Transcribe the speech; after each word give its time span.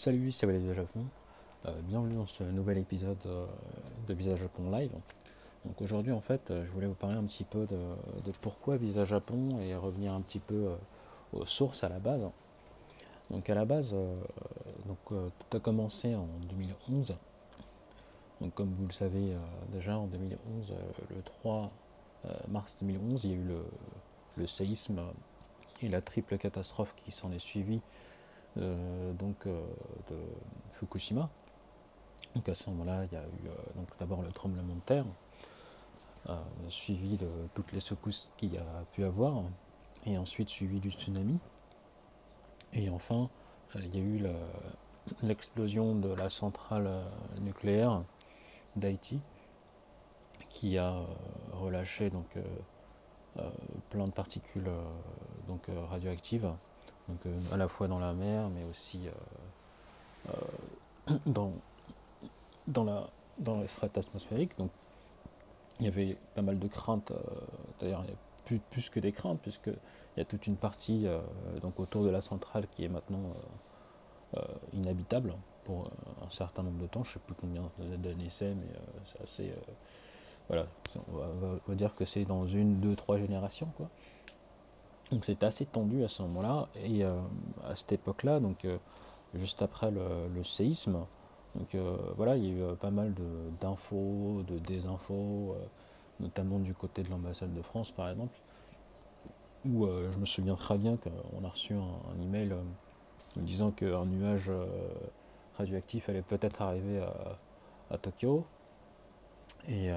Salut, 0.00 0.32
c'est 0.32 0.46
Valérie 0.46 0.64
de 0.64 0.72
Japon. 0.72 1.04
Euh, 1.66 1.72
bienvenue 1.86 2.14
dans 2.14 2.24
ce 2.24 2.42
nouvel 2.42 2.78
épisode 2.78 3.18
euh, 3.26 3.44
de 4.08 4.14
Visa 4.14 4.34
Japon 4.34 4.70
Live. 4.70 4.92
Donc 5.66 5.78
aujourd'hui, 5.82 6.10
en 6.10 6.22
fait, 6.22 6.50
euh, 6.50 6.64
je 6.64 6.70
voulais 6.70 6.86
vous 6.86 6.94
parler 6.94 7.18
un 7.18 7.24
petit 7.24 7.44
peu 7.44 7.66
de, 7.66 7.76
pourquoi 8.40 8.78
Visa 8.78 9.04
Japon 9.04 9.60
et 9.60 9.76
revenir 9.76 10.14
un 10.14 10.22
petit 10.22 10.38
peu 10.38 10.70
aux 11.34 11.44
sources 11.44 11.84
à 11.84 11.90
la 11.90 11.98
base. 11.98 12.26
Donc 13.28 13.50
à 13.50 13.54
la 13.54 13.66
base, 13.66 13.94
donc, 14.86 14.98
tout 15.08 15.56
a 15.58 15.60
commencé 15.60 16.14
en 16.14 16.28
2011. 16.48 17.14
Donc 18.40 18.54
comme 18.54 18.72
vous 18.72 18.86
le 18.86 18.94
savez 18.94 19.34
déjà, 19.70 19.98
en 19.98 20.06
2011, 20.06 20.76
le 21.10 21.22
3 21.22 21.70
mars 22.48 22.74
2011, 22.80 23.24
il 23.24 23.30
y 23.30 23.34
a 23.34 23.36
eu 23.36 23.44
le, 24.38 24.46
séisme 24.46 25.02
et 25.82 25.90
la 25.90 26.00
triple 26.00 26.38
catastrophe 26.38 26.94
qui 26.96 27.10
s'en 27.10 27.30
est 27.32 27.38
suivie 27.38 27.82
donc, 28.56 29.46
euh, 29.46 29.62
de 30.08 30.16
Fukushima. 30.72 31.28
Donc 32.34 32.48
à 32.48 32.54
ce 32.54 32.68
moment-là, 32.70 33.04
il 33.04 33.12
y 33.12 33.16
a 33.16 33.22
eu 33.22 33.48
euh, 33.48 33.82
d'abord 33.98 34.22
le 34.22 34.30
tremblement 34.30 34.74
de 34.74 34.80
terre, 34.80 35.04
suivi 36.68 37.16
de 37.16 37.26
toutes 37.54 37.72
les 37.72 37.80
secousses 37.80 38.28
qu'il 38.36 38.54
y 38.54 38.58
a 38.58 38.84
pu 38.92 39.04
avoir, 39.04 39.42
et 40.06 40.16
ensuite 40.16 40.48
suivi 40.48 40.78
du 40.78 40.90
tsunami. 40.90 41.40
Et 42.72 42.88
enfin, 42.90 43.28
il 43.74 43.94
y 43.94 43.98
a 43.98 44.04
eu 44.04 44.26
l'explosion 45.22 45.96
de 45.96 46.14
la 46.14 46.28
centrale 46.28 46.88
nucléaire 47.40 48.02
d'Haïti 48.76 49.20
qui 50.48 50.78
a 50.78 50.94
relâché 51.52 52.10
donc 52.10 52.38
plein 53.88 54.06
de 54.06 54.12
particules 54.12 54.70
donc 55.48 55.66
radioactives 55.88 56.52
euh, 57.26 57.54
à 57.54 57.56
la 57.56 57.68
fois 57.68 57.88
dans 57.88 57.98
la 57.98 58.12
mer, 58.12 58.48
mais 58.50 58.64
aussi 58.64 59.00
euh, 59.06 60.32
euh, 61.10 61.18
dans, 61.26 61.52
dans, 62.66 62.84
la, 62.84 63.08
dans 63.38 63.60
les 63.60 63.68
strates 63.68 63.96
atmosphériques. 63.98 64.56
Donc 64.58 64.70
il 65.78 65.86
y 65.86 65.88
avait 65.88 66.16
pas 66.34 66.42
mal 66.42 66.58
de 66.58 66.68
craintes, 66.68 67.12
d'ailleurs 67.80 68.02
il 68.04 68.10
y 68.10 68.12
a 68.12 68.16
plus, 68.44 68.58
plus, 68.58 68.90
que 68.90 69.00
des 69.00 69.12
craintes, 69.12 69.40
puisqu'il 69.40 69.74
y 70.18 70.20
a 70.20 70.24
toute 70.24 70.46
une 70.46 70.56
partie 70.56 71.06
donc 71.62 71.80
autour 71.80 72.04
de 72.04 72.10
la 72.10 72.20
centrale 72.20 72.66
qui 72.70 72.84
est 72.84 72.88
maintenant 72.88 73.22
inhabitable 74.74 75.34
pour 75.64 75.90
un 76.22 76.28
certain 76.28 76.64
nombre 76.64 76.82
de 76.82 76.86
temps, 76.86 77.02
je 77.02 77.10
ne 77.10 77.14
sais 77.14 77.20
plus 77.20 77.34
combien 77.34 77.62
d'années 77.96 78.28
c'est, 78.28 78.54
mais 78.54 78.66
c'est 79.06 79.22
assez... 79.22 79.54
voilà, 80.48 80.66
on 81.08 81.16
va, 81.16 81.30
on 81.66 81.70
va, 81.70 81.74
dire 81.74 81.96
que 81.96 82.04
c'est 82.04 82.26
dans 82.26 82.46
une, 82.46 82.78
deux, 82.78 82.94
trois 82.94 83.16
générations. 83.16 83.72
quoi. 83.78 83.88
Donc 85.10 85.24
c'était 85.24 85.46
assez 85.46 85.66
tendu 85.66 86.04
à 86.04 86.08
ce 86.08 86.22
moment-là. 86.22 86.68
Et 86.76 87.04
euh, 87.04 87.18
à 87.68 87.74
cette 87.74 87.92
époque-là, 87.92 88.40
donc 88.40 88.64
euh, 88.64 88.78
juste 89.34 89.62
après 89.62 89.90
le, 89.90 90.44
séisme, 90.44 91.04
donc 91.56 91.74
euh, 91.74 91.96
voilà, 92.16 92.36
il 92.36 92.44
y 92.44 92.62
a 92.62 92.72
eu 92.72 92.76
pas 92.76 92.90
mal 92.90 93.12
d'infos, 93.60 94.42
de, 94.46 94.58
désinfos, 94.58 95.56
notamment 96.20 96.58
du 96.58 96.74
côté 96.74 97.02
de 97.02 97.10
l'ambassade 97.10 97.52
de 97.54 97.62
France 97.62 97.90
par 97.90 98.08
exemple, 98.08 98.38
où 99.64 99.86
je 99.86 100.18
me 100.18 100.24
souviens 100.24 100.54
très 100.54 100.78
bien 100.78 100.96
qu'on 100.96 101.44
a 101.44 101.48
reçu 101.48 101.74
un, 101.74 102.22
email 102.22 102.54
disant 103.36 103.72
qu'un 103.72 104.06
nuage 104.06 104.50
radioactif 105.58 106.08
allait 106.08 106.22
peut-être 106.22 106.62
arriver 106.62 107.04
à, 107.90 107.98
Tokyo. 107.98 108.44
Et, 109.68 109.88
et, 109.88 109.92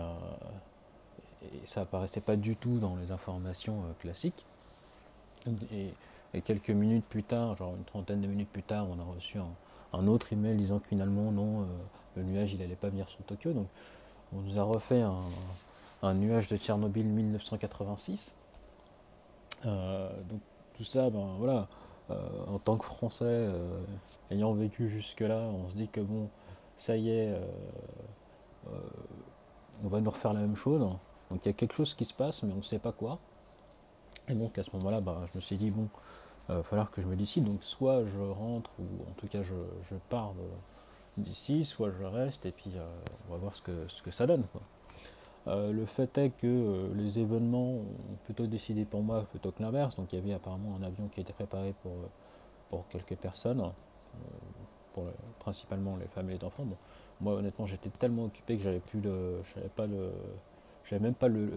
ça 1.65 1.81
apparaissait 1.81 2.21
pas 2.21 2.35
du 2.35 2.55
tout 2.55 2.79
dans 2.79 2.95
les 2.95 3.11
informations 3.11 3.83
classiques. 3.99 4.43
Et, 5.71 5.93
quelques 6.41 6.71
minutes 6.71 7.05
plus 7.05 7.21
tard, 7.21 7.55
genre 7.55 7.75
une 7.75 7.83
trentaine 7.83 8.19
de 8.19 8.27
minutes 8.27 8.49
plus 8.49 8.63
tard, 8.63 8.87
on 8.89 8.99
a 8.99 9.03
reçu 9.03 9.37
un, 9.91 10.07
autre 10.07 10.33
email 10.33 10.57
disant 10.57 10.79
que 10.79 10.87
finalement, 10.87 11.31
non, 11.31 11.61
euh, 11.61 11.65
le 12.15 12.23
nuage, 12.23 12.53
il 12.53 12.59
n'allait 12.59 12.75
pas 12.75 12.89
venir 12.89 13.07
sur 13.07 13.23
Tokyo. 13.23 13.53
Donc, 13.53 13.67
on 14.35 14.41
nous 14.41 14.57
a 14.57 14.63
refait 14.63 15.03
un, 16.01 16.13
nuage 16.15 16.47
de 16.47 16.57
Tchernobyl 16.57 17.05
1986. 17.05 18.35
Euh, 19.65 20.09
donc, 20.23 20.39
tout 20.75 20.83
ça, 20.83 21.11
ben 21.11 21.35
voilà, 21.37 21.67
euh, 22.09 22.15
en 22.47 22.57
tant 22.57 22.77
que 22.77 22.85
Français, 22.85 23.47
ayant 24.31 24.53
vécu 24.53 24.89
jusque-là, 24.89 25.37
on 25.37 25.69
se 25.69 25.75
dit 25.75 25.87
que 25.87 26.01
bon, 26.01 26.29
ça 26.75 26.97
y 26.97 27.11
est, 27.11 27.39
on 29.83 29.87
va 29.87 30.01
nous 30.01 30.09
refaire 30.09 30.33
la 30.33 30.39
même 30.39 30.55
chose. 30.55 30.81
Donc, 30.81 31.45
il 31.45 31.45
y 31.45 31.49
a 31.49 31.53
quelque 31.53 31.75
chose 31.75 31.93
qui 31.93 32.05
se 32.05 32.13
passe, 32.15 32.41
mais 32.41 32.53
on 32.53 32.57
ne 32.57 32.61
sait 32.63 32.79
pas 32.79 32.91
quoi. 32.91 33.19
Et 34.29 34.33
donc 34.33 34.57
à 34.57 34.63
ce 34.63 34.71
moment-là, 34.77 35.01
bah, 35.01 35.21
je 35.31 35.37
me 35.37 35.41
suis 35.41 35.57
dit, 35.57 35.71
bon, 35.71 35.89
il 36.49 36.55
va 36.55 36.63
falloir 36.63 36.91
que 36.91 37.01
je 37.01 37.07
me 37.07 37.15
décide. 37.15 37.45
Donc 37.45 37.63
soit 37.63 38.03
je 38.05 38.19
rentre, 38.19 38.71
ou 38.79 38.83
en 39.09 39.13
tout 39.17 39.27
cas 39.27 39.41
je, 39.41 39.95
pars 40.09 40.33
d'ici, 41.17 41.63
soit 41.63 41.91
je 41.91 42.03
reste, 42.03 42.45
et 42.45 42.51
puis 42.51 42.71
euh, 42.75 42.85
on 43.27 43.33
va 43.33 43.37
voir 43.37 43.55
ce 43.55 43.61
que, 43.61 43.87
ce 43.87 44.01
que 44.01 44.11
ça 44.11 44.25
donne. 44.27 44.43
Euh, 45.47 45.73
le 45.73 45.85
fait 45.85 46.17
est 46.17 46.29
que 46.29 46.47
euh, 46.47 46.93
les 46.95 47.19
événements 47.19 47.73
ont 47.73 48.17
plutôt 48.23 48.47
décidé 48.47 48.85
pour 48.85 49.03
moi 49.03 49.23
plutôt 49.23 49.51
que 49.51 49.61
l'inverse. 49.61 49.95
Donc 49.95 50.13
il 50.13 50.19
y 50.19 50.21
avait 50.21 50.33
apparemment 50.33 50.75
un 50.79 50.83
avion 50.83 51.07
qui 51.07 51.21
était 51.21 51.33
préparé 51.33 51.73
pour, 51.81 51.93
pour 52.69 52.87
quelques 52.89 53.15
personnes, 53.15 53.61
pour 54.93 55.05
principalement 55.39 55.97
les 55.97 56.07
femmes 56.07 56.29
et 56.29 56.37
les 56.37 56.43
enfants. 56.43 56.63
Bon, 56.65 56.77
moi 57.21 57.33
honnêtement 57.33 57.65
j'étais 57.65 57.89
tellement 57.89 58.25
occupé 58.25 58.57
que 58.57 58.63
j'avais 58.63 58.79
plus 58.79 59.01
le. 59.01 59.41
J'avais 59.53 59.69
pas 59.69 59.85
le. 59.85 60.11
J'avais 60.85 61.01
même 61.01 61.15
pas 61.15 61.27
le 61.29 61.51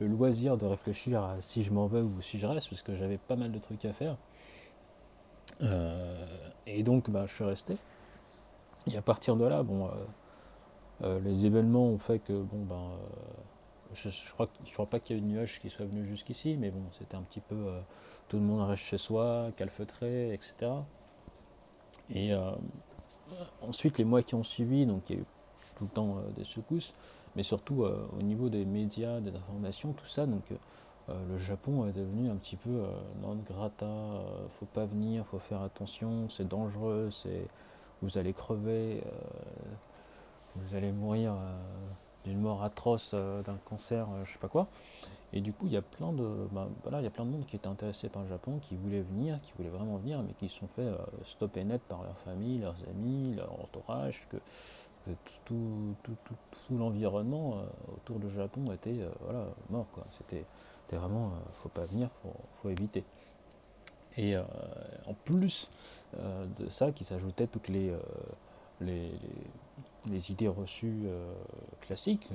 loisir 0.00 0.56
de 0.56 0.66
réfléchir 0.66 1.22
à 1.22 1.40
si 1.40 1.62
je 1.62 1.72
m'en 1.72 1.86
vais 1.86 2.00
ou 2.00 2.20
si 2.20 2.38
je 2.38 2.46
reste, 2.46 2.68
parce 2.68 2.82
que 2.82 2.96
j'avais 2.96 3.18
pas 3.18 3.36
mal 3.36 3.52
de 3.52 3.58
trucs 3.58 3.84
à 3.84 3.92
faire. 3.92 4.16
Euh, 5.62 6.26
et 6.66 6.82
donc, 6.82 7.10
bah, 7.10 7.26
je 7.26 7.34
suis 7.34 7.44
resté. 7.44 7.76
Et 8.90 8.96
à 8.96 9.02
partir 9.02 9.36
de 9.36 9.44
là, 9.44 9.62
bon, 9.62 9.86
euh, 9.86 9.90
euh, 11.02 11.20
les 11.20 11.46
événements 11.46 11.86
ont 11.86 11.98
fait 11.98 12.18
que, 12.18 12.32
bon, 12.32 12.64
ben, 12.64 12.90
je, 13.94 14.08
je, 14.08 14.32
crois, 14.32 14.86
pas 14.86 14.98
qu'il 14.98 15.16
y 15.16 15.18
ait 15.18 15.22
une 15.22 15.28
nuage 15.28 15.60
qui 15.60 15.70
soit 15.70 15.86
venu 15.86 16.06
jusqu'ici, 16.06 16.56
mais 16.58 16.70
bon, 16.70 16.82
c'était 16.92 17.16
un 17.16 17.22
petit 17.22 17.40
peu 17.40 17.72
tout 18.28 18.36
le 18.36 18.42
monde 18.42 18.68
reste 18.68 18.82
chez 18.82 18.96
soi, 18.96 19.50
calfeutré, 19.56 20.34
etc. 20.34 20.72
Et 22.10 22.32
ensuite, 23.62 23.98
les 23.98 24.04
mois 24.04 24.22
qui 24.22 24.34
ont 24.34 24.42
suivi, 24.42 24.84
donc 24.84 25.08
il 25.08 25.16
y 25.16 25.18
a 25.20 25.22
eu 25.22 25.26
tout 25.78 25.84
le 25.84 25.90
temps 25.90 26.18
des 26.36 26.44
secousses 26.44 26.92
mais 27.36 27.42
surtout 27.42 27.84
euh, 27.84 28.06
au 28.18 28.22
niveau 28.22 28.48
des 28.48 28.64
médias, 28.64 29.20
des 29.20 29.34
informations, 29.34 29.92
tout 29.92 30.06
ça. 30.06 30.26
Donc 30.26 30.42
euh, 30.50 31.14
le 31.28 31.38
Japon 31.38 31.86
est 31.86 31.92
devenu 31.92 32.30
un 32.30 32.36
petit 32.36 32.56
peu 32.56 32.70
euh, 32.70 32.88
non 33.22 33.36
grata, 33.36 33.86
faut 34.58 34.66
pas 34.66 34.86
venir, 34.86 35.24
faut 35.26 35.38
faire 35.38 35.62
attention, 35.62 36.28
c'est 36.28 36.48
dangereux, 36.48 37.08
c'est 37.10 37.46
vous 38.02 38.18
allez 38.18 38.32
crever, 38.34 39.02
vous 40.56 40.74
allez 40.74 40.92
mourir 40.92 41.34
d'une 42.24 42.38
mort 42.38 42.62
atroce, 42.62 43.14
d'un 43.14 43.56
cancer, 43.64 44.06
je 44.24 44.32
sais 44.32 44.38
pas 44.38 44.48
quoi. 44.48 44.66
Et 45.32 45.40
du 45.40 45.52
coup, 45.52 45.66
il 45.66 45.72
y 45.72 45.76
a 45.76 45.82
plein 45.82 46.12
de, 46.12 46.46
ben, 46.52 46.68
voilà, 46.82 47.00
il 47.00 47.04
y 47.04 47.06
a 47.06 47.10
plein 47.10 47.24
de 47.24 47.30
monde 47.30 47.46
qui 47.46 47.56
était 47.56 47.66
intéressé 47.66 48.10
par 48.10 48.22
le 48.22 48.28
Japon, 48.28 48.58
qui 48.60 48.76
voulait 48.76 49.00
venir, 49.00 49.40
qui 49.40 49.52
voulait 49.56 49.70
vraiment 49.70 49.96
venir, 49.96 50.22
mais 50.22 50.34
qui 50.34 50.48
se 50.48 50.58
sont 50.58 50.68
fait 50.76 50.90
stopper 51.24 51.64
net 51.64 51.80
par 51.88 52.02
leur 52.02 52.18
famille, 52.18 52.58
leurs 52.58 52.76
amis, 52.90 53.34
leur 53.34 53.52
entourage, 53.58 54.28
que 54.30 54.36
tout, 55.44 55.94
tout, 56.02 56.16
l'environnement 56.70 57.54
euh, 57.56 57.94
autour 57.94 58.18
du 58.18 58.30
Japon 58.30 58.64
était 58.72 59.00
euh, 59.00 59.10
voilà, 59.20 59.46
mort. 59.70 59.86
C'était, 60.06 60.44
vraiment, 60.92 61.26
euh, 61.26 61.50
faut 61.50 61.68
pas 61.68 61.84
venir, 61.84 62.08
faut, 62.22 62.34
faut 62.62 62.70
éviter. 62.70 63.04
Et 64.16 64.36
en 64.36 65.14
plus 65.26 65.68
de 66.16 66.68
ça, 66.68 66.92
qui 66.92 67.02
s'ajoutaient 67.02 67.48
toutes 67.48 67.66
les, 67.66 67.92
les, 68.80 70.30
idées 70.30 70.46
reçues 70.46 71.08
classiques. 71.80 72.28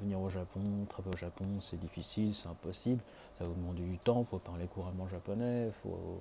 venir 0.00 0.20
au 0.20 0.28
Japon, 0.28 0.60
travailler 0.88 1.14
au 1.14 1.16
Japon, 1.16 1.44
c'est 1.60 1.78
difficile, 1.78 2.34
c'est 2.34 2.48
impossible, 2.48 3.00
ça 3.38 3.44
vous 3.44 3.54
demander 3.54 3.84
du 3.84 3.98
temps, 3.98 4.22
il 4.22 4.26
faut 4.26 4.40
parler 4.40 4.66
couramment 4.66 5.06
japonais, 5.06 5.66
il 5.66 5.72
faut 5.84 6.20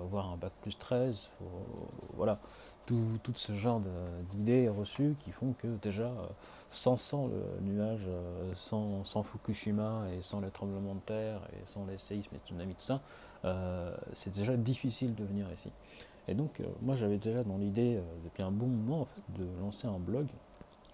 avoir 0.00 0.30
un 0.30 0.36
bac 0.36 0.52
plus 0.62 0.78
13, 0.78 1.30
voilà, 2.16 2.38
tout, 2.86 3.32
ce 3.34 3.54
genre 3.54 3.80
d'idées 4.30 4.68
reçues 4.68 5.14
qui 5.20 5.30
font 5.30 5.54
que 5.58 5.68
déjà, 5.82 6.04
euh, 6.04 6.26
sans, 6.70 6.96
sans 6.96 7.28
le 7.28 7.60
nuage, 7.62 8.06
euh, 8.08 8.52
sans, 8.56 9.22
Fukushima 9.22 10.04
et 10.14 10.20
sans 10.20 10.40
les 10.40 10.50
tremblements 10.50 10.94
de 10.94 11.00
terre 11.00 11.40
et 11.52 11.66
sans 11.66 11.86
les 11.86 11.98
séismes 11.98 12.34
et 12.34 12.46
tsunamis, 12.46 12.74
tout 12.74 12.82
ça, 12.82 13.00
euh, 13.44 13.94
c'est 14.14 14.32
déjà 14.32 14.56
difficile 14.56 15.14
de 15.14 15.24
venir 15.24 15.46
ici. 15.52 15.70
Et 16.28 16.34
donc, 16.34 16.62
moi 16.82 16.94
j'avais 16.94 17.18
déjà 17.18 17.42
dans 17.42 17.58
l'idée, 17.58 17.98
depuis 18.24 18.44
un 18.44 18.52
bon 18.52 18.68
moment, 18.68 19.08
de 19.36 19.44
lancer 19.60 19.88
un 19.88 19.98
blog 19.98 20.26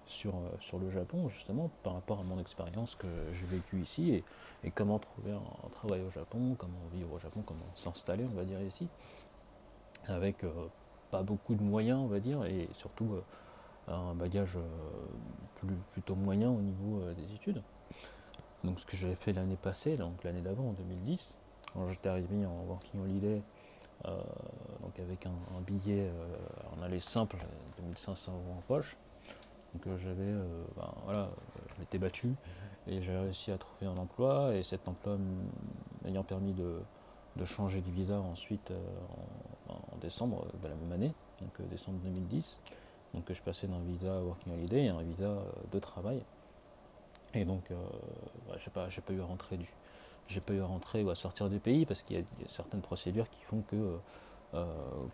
sur, 0.09 0.35
euh, 0.35 0.49
sur 0.59 0.79
le 0.79 0.91
Japon, 0.91 1.29
justement, 1.29 1.71
par 1.83 1.95
rapport 1.95 2.19
à 2.21 2.27
mon 2.27 2.41
expérience 2.41 2.97
que 2.97 3.07
j'ai 3.33 3.47
vécue 3.47 3.81
ici 3.81 4.23
et, 4.65 4.71
comment 4.71 4.99
trouver 4.99 5.33
un, 5.33 5.69
travail 5.71 6.03
au 6.03 6.11
Japon, 6.11 6.57
comment 6.59 6.81
vivre 6.93 7.13
au 7.13 7.19
Japon, 7.19 7.43
comment 7.47 7.65
s'installer, 7.75 8.25
on 8.25 8.37
va 8.37 8.45
dire, 8.45 8.61
ici, 8.61 8.89
avec 10.07 10.43
euh, 10.45 10.51
pas 11.11 11.23
beaucoup 11.23 11.55
de 11.55 11.63
moyens, 11.63 12.01
on 12.01 12.07
va 12.07 12.21
dire, 12.21 12.45
et 12.45 12.69
surtout 12.73 13.15
euh, 13.15 13.93
un 13.93 14.15
bagage 14.15 14.59
plutôt 15.93 16.15
moyen 16.15 16.51
au 16.51 16.61
niveau 16.61 17.01
des 17.15 17.35
études. 17.35 17.63
Donc, 18.65 18.81
ce 18.81 18.87
que 18.87 18.97
j'avais 18.97 19.15
fait 19.15 19.33
l'année 19.33 19.57
passée, 19.57 19.97
donc 19.97 20.23
l'année 20.25 20.43
d'avant, 20.43 20.69
en 20.69 20.73
2010, 20.73 21.37
quand 21.73 21.89
j'étais 21.89 22.09
arrivé 22.09 22.45
en 22.45 22.65
working 22.67 23.01
holiday 23.01 23.43
donc 24.05 25.01
avec 25.01 25.27
un, 25.27 25.61
billet 25.67 26.09
en 26.77 26.83
aller 26.83 27.01
simple, 27.01 27.37
2500 27.79 28.33
euros 28.33 28.59
en 28.59 28.63
poche. 28.69 28.97
Donc 29.75 29.97
j'avais, 29.99 30.33
ben, 30.77 30.95
voilà, 31.05 31.29
je 31.75 31.81
m'étais 31.81 31.99
battu 31.99 32.29
et 32.87 33.03
j'ai 33.03 33.17
réussi 33.17 33.51
à 33.51 33.59
trouver 33.59 33.87
un 33.87 33.97
emploi 33.97 34.55
et 34.55 34.63
cet 34.63 34.89
emploi 34.89 35.19
m'ayant 36.03 36.25
permis 36.25 36.55
de, 36.55 36.81
changer 37.45 37.81
de 37.81 37.91
visa 37.91 38.19
ensuite 38.19 38.73
en, 39.69 39.97
décembre 40.01 40.47
de 40.63 40.69
la 40.69 40.75
même 40.75 40.93
année, 40.93 41.13
donc 41.41 41.69
décembre 41.69 41.99
2010. 41.99 42.61
Donc 43.15 43.31
je 43.33 43.43
passais 43.43 43.67
d'un 43.67 43.81
visa 43.81 44.23
working 44.23 44.53
holiday 44.55 44.89
à 44.89 44.95
un 44.95 45.03
visa 45.03 45.37
de 45.71 45.79
travail. 45.79 46.23
Et 47.35 47.45
donc, 47.45 47.71
euh, 47.71 47.77
bah, 48.49 48.55
je 48.57 48.71
pas, 48.71 48.89
pas 48.89 49.13
eu 49.13 49.21
à 49.21 49.25
rentrer 49.25 49.59
j'ai 50.29 50.41
pas 50.41 50.53
eu 50.53 50.61
à 50.61 50.67
rentrer 50.67 51.03
ou 51.03 51.11
à 51.11 51.15
sortir 51.15 51.49
du 51.49 51.59
pays 51.59 51.87
parce 51.87 52.03
qu'il 52.03 52.19
y, 52.19 52.21
a 52.21 52.25
certaines 52.49 52.83
procédures 52.83 53.31
qui 53.31 53.43
font 53.45 53.63
que 53.63 53.77
euh, 53.77 53.97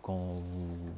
quand 0.01 0.15
vous, 0.15 0.91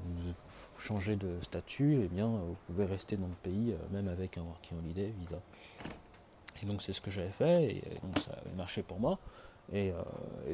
changez 0.77 1.15
de 1.15 1.41
statut, 1.41 2.01
eh 2.03 2.07
bien, 2.07 2.27
vous 2.27 2.55
pouvez 2.67 2.85
rester 2.85 3.17
dans 3.17 3.27
le 3.27 3.33
pays 3.41 3.73
euh, 3.73 3.77
même 3.91 4.07
avec 4.07 4.37
un 4.37 4.43
working 4.43 4.77
holiday 4.77 5.11
visa. 5.19 5.39
Et 6.61 6.65
donc 6.65 6.81
c'est 6.81 6.93
ce 6.93 7.01
que 7.01 7.11
j'avais 7.11 7.31
fait 7.31 7.65
et, 7.65 7.83
donc 8.03 8.19
ça 8.19 8.31
avait 8.33 8.55
marché 8.55 8.83
pour 8.83 8.99
moi. 8.99 9.17
Et, 9.73 9.91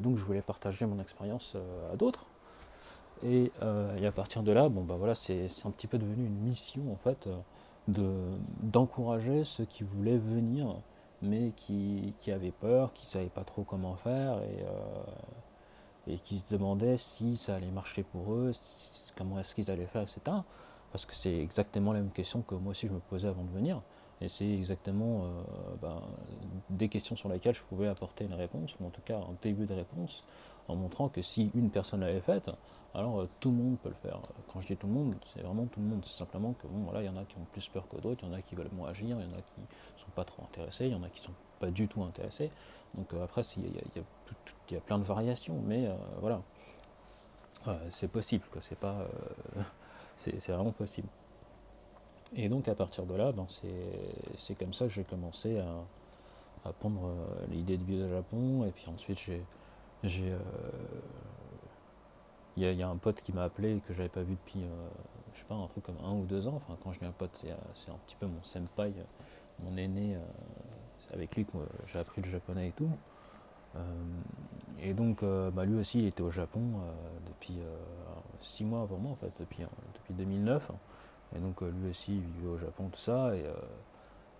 donc 0.02 0.18
je 0.18 0.24
voulais 0.24 0.42
partager 0.42 0.86
mon 0.86 1.00
expérience 1.00 1.56
à 1.92 1.96
d'autres. 1.96 2.26
Et, 3.22 3.52
à 3.62 4.12
partir 4.12 4.44
de 4.44 4.52
là, 4.52 4.70
bon 4.70 4.84
bah 4.84 4.96
voilà, 4.98 5.14
c'est 5.14 5.48
un 5.66 5.72
petit 5.72 5.88
peu 5.88 6.00
devenu 6.00 6.26
une 6.26 6.40
mission 6.40 6.92
en 6.92 6.98
fait 6.98 7.30
d'encourager 7.88 9.44
ceux 9.44 9.66
qui 9.66 9.84
voulaient 9.84 10.18
venir, 10.18 10.76
mais 11.22 11.52
qui, 11.56 12.14
avaient 12.32 12.52
peur, 12.52 12.94
qui 12.94 13.08
ne 13.08 13.12
savaient 13.12 13.26
pas 13.30 13.44
trop 13.44 13.64
comment 13.64 13.96
faire, 13.96 14.40
et, 14.40 14.62
euh, 14.62 15.04
et 16.08 16.18
qui 16.18 16.40
se 16.40 16.54
demandaient 16.54 16.98
si 16.98 17.38
ça 17.38 17.56
allait 17.56 17.72
marcher 17.72 18.04
pour 18.04 18.34
eux, 18.34 18.52
comment 19.16 19.40
est-ce 19.40 19.56
qu'ils 19.56 19.72
allaient 19.72 19.86
faire, 19.86 20.02
etc. 20.02 20.22
Parce 20.92 21.06
que 21.06 21.16
c'est 21.16 21.36
exactement 21.36 21.92
la 21.94 22.00
même 22.00 22.12
question 22.12 22.42
que 22.42 22.56
moi 22.56 22.72
aussi 22.72 22.88
je 22.88 22.94
me 22.94 23.00
posais 23.00 23.28
avant 23.28 23.44
de 23.44 23.52
venir. 23.52 23.82
Et 24.22 24.28
c'est 24.28 24.50
exactement 24.50 25.24
euh, 25.24 25.28
ben, 25.82 26.02
des 26.70 26.88
questions 26.88 27.16
sur 27.16 27.30
lesquelles 27.30 27.56
je 27.56 27.64
pouvais 27.64 27.88
apporter 27.88 28.26
une 28.26 28.34
réponse, 28.34 28.76
ou 28.80 28.86
en 28.86 28.90
tout 28.90 29.02
cas 29.02 29.18
un 29.18 29.36
début 29.42 29.66
de 29.66 29.74
réponse, 29.74 30.24
en 30.68 30.76
montrant 30.76 31.10
que 31.10 31.22
si 31.22 31.52
une 31.56 31.72
personne 31.72 32.02
l'avait 32.02 32.22
faite, 32.22 32.50
alors 32.94 33.22
euh, 33.22 33.30
tout 33.40 33.50
le 33.50 33.58
monde 33.58 33.78
peut 33.80 33.90
le 33.90 33.96
faire. 33.96 34.20
Quand 34.52 34.62
je 34.62 34.68
dis 34.68 34.78
tout 34.78 34.88
le 34.88 34.94
monde, 34.94 35.16
c'est 35.34 35.42
vraiment 35.42 35.66
tout 35.66 35.80
le 35.80 35.88
monde. 35.88 36.02
C'est 36.06 36.18
simplement 36.18 36.54
que 36.54 36.68
bon, 36.68 36.82
voilà, 36.82 37.02
il 37.02 37.06
y 37.06 37.10
en 37.10 37.18
a 37.18 37.26
qui 37.26 37.38
ont 37.38 37.46
plus 37.52 37.68
peur 37.68 37.88
que 37.90 37.98
d'autres, 37.98 38.24
il 38.24 38.30
y 38.30 38.32
en 38.32 38.36
a 38.36 38.42
qui 38.42 38.56
veulent 38.56 38.70
moins 38.72 38.90
agir, 38.90 39.18
il 39.20 39.26
y 39.26 39.30
en 39.30 39.38
a 39.38 39.42
qui 39.42 39.62
ne 39.62 40.00
sont 40.00 40.12
pas 40.16 40.24
trop 40.24 40.44
intéressés, 40.44 40.86
il 40.86 40.92
y 40.92 40.96
en 40.96 41.04
a 41.04 41.10
qui 41.10 41.22
sont 41.22 41.34
pas 41.64 41.72
du 41.72 41.88
tout 41.88 42.04
intéressés. 42.04 42.52
Donc 42.96 43.14
euh, 43.14 43.24
après, 43.24 43.44
il 43.58 43.66
y, 43.66 44.76
a, 44.76 44.82
plein 44.82 45.00
de 45.00 45.04
variations, 45.04 45.60
mais 45.66 45.88
euh, 45.88 45.94
voilà, 46.20 46.40
c'est 47.90 48.10
possible. 48.10 48.44
C'est 48.62 48.78
pas, 48.78 48.98
c'est 50.18 50.50
vraiment 50.50 50.72
possible. 50.72 51.08
Et 52.36 52.50
donc 52.50 52.68
à 52.68 52.76
partir 52.76 53.06
de 53.06 53.16
là, 53.16 53.32
ben, 53.32 53.48
c'est 54.36 54.56
comme 54.56 54.74
ça 54.74 54.86
que 54.86 54.92
j'ai 54.92 55.04
commencé 55.04 55.60
à, 55.60 56.72
prendre 56.80 57.12
l'idée 57.50 57.78
de 57.78 58.06
au 58.06 58.08
Japon, 58.08 58.66
et 58.66 58.72
puis 58.72 58.86
ensuite 58.88 59.20
j'ai 60.04 60.34
il 62.56 62.72
y, 62.72 62.84
a 62.84 62.88
un 62.88 62.98
pote 62.98 63.22
qui 63.22 63.34
m'a 63.34 63.44
appelé 63.44 63.82
que 63.88 63.94
j'avais 63.94 64.10
pas 64.10 64.22
vu 64.22 64.36
depuis, 64.36 64.62
euh, 64.62 64.90
je 65.34 65.40
sais 65.40 65.46
pas, 65.46 65.56
un 65.56 65.68
truc 65.68 65.84
comme 65.84 65.98
un 66.04 66.12
ou 66.12 66.26
deux 66.26 66.48
ans. 66.48 66.56
Enfin, 66.56 66.78
quand 66.84 66.94
je 66.94 67.00
dis 67.00 67.06
un 67.06 67.12
pote, 67.12 67.32
c'est, 67.42 67.90
un 67.90 67.98
petit 68.06 68.16
peu 68.16 68.28
mon 68.28 68.44
senpai, 68.44 68.94
euh, 68.96 69.04
mon 69.64 69.76
aîné, 69.76 70.16
euh, 70.16 70.20
avec 71.14 71.36
lui 71.36 71.46
que 71.46 71.58
j'ai 71.88 72.00
appris 72.00 72.22
le 72.22 72.30
japonais 72.30 72.70
et 72.70 72.72
tout. 72.72 72.90
et 74.80 74.94
donc, 74.94 75.24
bah, 75.24 75.66
lui 75.66 75.76
aussi, 75.76 76.00
il 76.00 76.08
était 76.08 76.24
au 76.24 76.32
Japon 76.32 76.64
depuis 77.28 77.60
six 78.42 78.64
mois 78.64 78.82
avant 78.82 78.98
moi, 78.98 79.12
en 79.12 79.16
fait, 79.16 79.32
depuis, 79.40 79.64
depuis 79.94 80.14
2009. 80.14 80.72
Et 81.36 81.40
donc, 81.40 81.62
lui 81.62 81.90
aussi, 81.90 82.18
il 82.18 82.22
vivait 82.22 82.54
au 82.54 82.58
Japon, 82.58 82.90
tout 82.92 83.00
ça. 83.00 83.32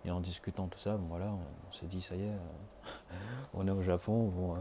Et, 0.04 0.10
en 0.10 0.20
discutant 0.20 0.66
tout 0.66 0.78
ça, 0.78 0.96
voilà, 1.08 1.32
on, 1.32 1.72
s'est 1.72 1.86
dit, 1.86 2.02
ça 2.02 2.14
y 2.14 2.22
est, 2.22 2.32
on 3.54 3.66
est 3.66 3.70
au 3.70 3.82
Japon. 3.82 4.56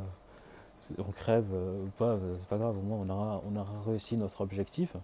On 0.98 1.12
crève 1.12 1.48
euh, 1.54 1.86
ou 1.86 1.90
pas, 1.90 2.12
euh, 2.12 2.36
c'est 2.40 2.48
pas 2.48 2.58
grave, 2.58 2.78
au 2.78 2.82
moins 2.82 2.98
on 2.98 3.10
aura, 3.10 3.42
on 3.50 3.56
aura 3.56 3.82
réussi 3.86 4.18
notre 4.18 4.42
objectif. 4.42 4.96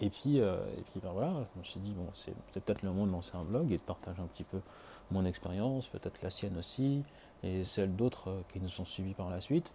Et 0.00 0.08
puis, 0.08 0.40
euh, 0.40 0.64
et 0.78 0.82
puis 0.82 1.00
ben 1.00 1.12
voilà, 1.12 1.46
je 1.54 1.58
me 1.58 1.64
suis 1.64 1.80
dit, 1.80 1.92
bon, 1.92 2.06
c'est 2.14 2.34
peut-être 2.52 2.82
le 2.82 2.88
moment 2.90 3.06
de 3.06 3.12
lancer 3.12 3.36
un 3.36 3.44
blog 3.44 3.70
et 3.70 3.76
de 3.76 3.82
partager 3.82 4.20
un 4.20 4.26
petit 4.26 4.44
peu 4.44 4.60
mon 5.10 5.24
expérience, 5.24 5.88
peut-être 5.88 6.22
la 6.22 6.30
sienne 6.30 6.56
aussi, 6.56 7.02
et 7.42 7.64
celle 7.64 7.94
d'autres 7.94 8.42
qui 8.52 8.60
nous 8.60 8.80
ont 8.80 8.84
suivis 8.84 9.14
par 9.14 9.28
la 9.28 9.40
suite. 9.40 9.70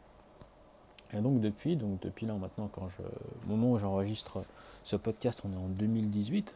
Et 1.14 1.22
donc 1.22 1.40
depuis, 1.42 1.76
donc 1.76 2.00
depuis 2.02 2.26
là 2.26 2.34
maintenant, 2.34 2.68
quand 2.68 2.90
je, 2.90 3.04
au 3.46 3.50
moment 3.50 3.72
où 3.72 3.78
j'enregistre 3.78 4.42
ce 4.84 4.96
podcast, 4.96 5.44
on 5.46 5.54
est 5.54 5.64
en 5.64 5.70
2018, 5.70 6.56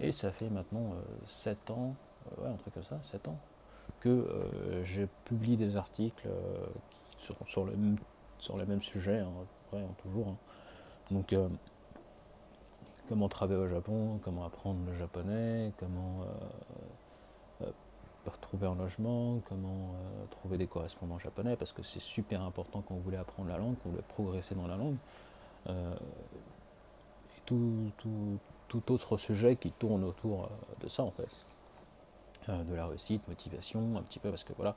et 0.00 0.12
ça 0.12 0.30
fait 0.30 0.48
maintenant 0.48 0.92
7 1.24 1.70
ans, 1.72 1.96
ouais, 2.40 2.48
un 2.48 2.54
truc 2.54 2.74
comme 2.74 2.84
ça, 2.84 3.00
7 3.02 3.26
ans, 3.26 3.38
que 3.98 4.28
je 4.84 5.02
publie 5.24 5.56
des 5.56 5.76
articles 5.76 6.28
sur, 7.18 7.36
sur, 7.48 7.64
le, 7.64 7.72
sur 8.38 8.56
les 8.56 8.66
mêmes 8.66 8.82
sujets, 8.82 9.18
hein, 9.18 9.32
toujours. 10.02 10.28
Hein. 10.28 10.36
Donc, 11.10 11.32
euh, 11.32 11.48
comment 13.08 13.28
travailler 13.28 13.60
au 13.60 13.68
Japon, 13.68 14.20
comment 14.22 14.44
apprendre 14.44 14.80
le 14.86 14.96
japonais, 14.96 15.72
comment 15.78 16.22
euh, 17.62 17.66
euh, 17.66 18.30
trouver 18.40 18.66
un 18.66 18.74
logement, 18.74 19.40
comment 19.48 19.94
trouver 20.30 20.58
des 20.58 20.66
correspondants 20.66 21.18
japonais, 21.18 21.56
parce 21.56 21.72
que 21.72 21.82
c'est 21.82 22.00
super 22.00 22.42
important 22.42 22.82
quand 22.86 22.94
vous 22.94 23.00
voulez 23.00 23.16
apprendre 23.16 23.48
la 23.48 23.58
langue, 23.58 23.74
quand 23.76 23.86
vous 23.86 23.92
voulez 23.92 24.04
progresser 24.08 24.54
dans 24.54 24.66
la 24.66 24.76
langue. 24.76 24.96
et 25.68 27.40
tout, 27.46 27.90
tout, 28.68 28.92
autre 28.92 29.16
sujet 29.16 29.56
qui 29.56 29.70
tourne 29.70 30.04
autour 30.04 30.50
de 30.80 30.88
ça, 30.88 31.02
en 31.02 31.10
fait. 31.10 31.28
de 32.48 32.74
la 32.74 32.86
réussite, 32.86 33.26
motivation, 33.28 33.96
un 33.96 34.02
petit 34.02 34.18
peu, 34.18 34.28
parce 34.28 34.44
que 34.44 34.52
voilà, 34.56 34.76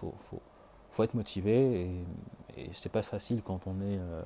faut, 0.00 0.14
faut 0.90 1.04
être 1.04 1.14
motivé 1.14 1.90
et, 2.56 2.70
c'est 2.72 2.92
pas 2.92 3.02
facile 3.02 3.42
quand 3.42 3.66
on 3.66 3.80
est 3.80 3.98
euh, 3.98 4.22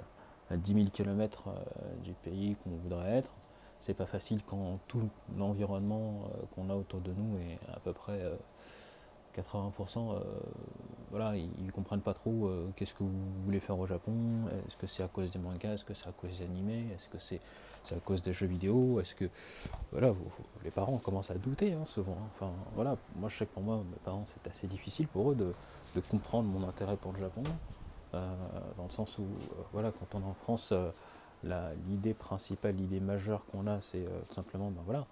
à 0.50 0.56
10 0.56 0.74
000 0.74 0.86
km 0.92 1.50
du 2.02 2.12
pays 2.12 2.56
qu'on 2.62 2.70
voudrait 2.70 3.18
être. 3.18 3.30
C'est 3.80 3.94
pas 3.94 4.06
facile 4.06 4.42
quand 4.46 4.78
tout 4.88 5.08
l'environnement 5.36 6.22
euh, 6.24 6.42
qu'on 6.54 6.70
a 6.70 6.74
autour 6.74 7.00
de 7.00 7.12
nous 7.12 7.38
est 7.38 7.58
à 7.70 7.80
peu 7.80 7.92
près 7.92 8.18
80%. 9.36 10.14
Euh, 10.14 10.20
voilà, 11.10 11.36
ils, 11.36 11.66
ne 11.66 11.70
comprennent 11.70 12.00
pas 12.00 12.14
trop 12.14 12.50
qu'est-ce 12.76 12.94
que 12.94 13.02
vous 13.02 13.12
voulez 13.44 13.60
faire 13.60 13.78
au 13.78 13.86
Japon. 13.86 14.14
Est-ce 14.66 14.76
que 14.76 14.86
c'est 14.86 15.02
à 15.02 15.08
cause 15.08 15.30
des 15.30 15.38
mangas 15.38 15.74
Est-ce 15.74 15.84
que 15.84 15.94
c'est 15.94 16.08
à 16.08 16.12
cause 16.12 16.38
des 16.38 16.44
animés 16.44 16.86
Est-ce 16.94 17.08
que 17.08 17.18
c'est 17.18 17.40
à 17.92 18.00
cause 18.00 18.22
des 18.22 18.32
jeux 18.32 18.46
vidéo 18.46 19.00
Est-ce 19.00 19.14
que 19.14 19.28
voilà, 19.92 20.14
les 20.62 20.70
parents 20.70 20.98
commencent 20.98 21.30
à 21.30 21.34
douter 21.34 21.74
hein, 21.74 21.84
souvent. 21.86 22.16
Hein. 22.22 22.28
Enfin 22.34 22.52
voilà, 22.72 22.96
moi 23.16 23.28
je 23.28 23.36
sais 23.38 23.46
que 23.46 23.52
pour 23.52 23.62
moi, 23.62 23.82
mes 23.90 23.98
parents 24.04 24.24
c'est 24.26 24.50
assez 24.50 24.66
difficile 24.66 25.06
pour 25.08 25.32
eux 25.32 25.34
de, 25.34 25.50
comprendre 26.10 26.48
mon 26.48 26.66
intérêt 26.66 26.96
pour 26.96 27.12
le 27.12 27.20
Japon, 27.20 27.42
euh, 27.46 27.50
dans 28.76 28.84
le 28.84 28.90
sens 28.90 29.18
où 29.18 29.22
euh, 29.22 29.62
voilà, 29.72 29.90
quand 29.90 30.18
on 30.18 30.20
est 30.20 30.24
en 30.24 30.34
France, 30.34 30.72
euh, 30.72 30.88
l'idée 31.88 32.14
principale, 32.14 32.76
l'idée 32.76 33.00
majeure 33.00 33.44
qu'on 33.46 33.66
a, 33.66 33.80
c'est 33.80 34.04
tout 34.04 34.34
simplement, 34.34 34.70
ben 34.70 34.82
voilà, 34.86 35.06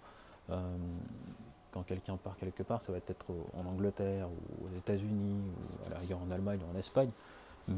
quand 1.70 1.82
quelqu'un 1.82 2.16
part 2.16 2.36
quelque 2.36 2.62
part, 2.62 2.80
ça 2.80 2.92
va 2.92 2.98
être 2.98 3.14
en 3.54 3.66
Angleterre 3.66 4.28
ou 4.28 4.66
aux 4.66 4.78
États-Unis 4.78 5.42
ou 5.42 5.86
à 5.86 5.90
la 5.90 5.96
rigueur 5.98 6.18
en 6.22 6.30
Allemagne 6.30 6.60
ou 6.66 6.74
en 6.74 6.78
Espagne, 6.78 7.10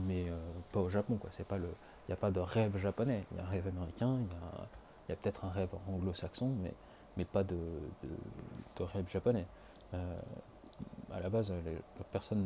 mais 0.06 0.26
pas 0.70 0.80
au 0.80 0.88
Japon 0.88 1.16
quoi. 1.16 1.30
Il 1.36 1.66
n'y 2.08 2.12
a 2.12 2.16
pas 2.16 2.30
de 2.30 2.40
rêve 2.40 2.76
japonais, 2.76 3.24
il 3.32 3.38
y 3.38 3.40
a 3.40 3.44
un 3.44 3.48
rêve 3.48 3.66
américain, 3.66 4.18
il 5.08 5.12
y 5.12 5.12
a 5.12 5.16
peut-être 5.16 5.44
un 5.44 5.50
rêve 5.50 5.68
anglo-saxon, 5.88 6.50
mais, 6.62 6.72
mais 7.16 7.24
pas 7.24 7.44
de, 7.44 7.56
rêve 8.80 9.08
japonais. 9.10 9.46
Euh, 9.92 10.18
à 11.12 11.20
la 11.20 11.28
base, 11.28 11.52
personne 12.10 12.44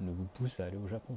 ne, 0.00 0.10
vous 0.10 0.26
pousse 0.34 0.60
à 0.60 0.66
aller 0.66 0.76
au 0.76 0.86
Japon. 0.86 1.14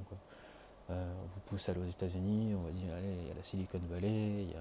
Euh, 0.91 1.13
on 1.23 1.27
vous 1.27 1.39
pousse 1.45 1.69
à 1.69 1.71
aller 1.71 1.81
aux 1.81 1.89
États-Unis, 1.89 2.53
on 2.55 2.63
va 2.63 2.71
dire, 2.71 2.93
allez, 2.93 3.15
il 3.21 3.27
y 3.27 3.31
a 3.31 3.33
la 3.33 3.43
Silicon 3.43 3.79
Valley, 3.89 4.43
il 4.43 4.51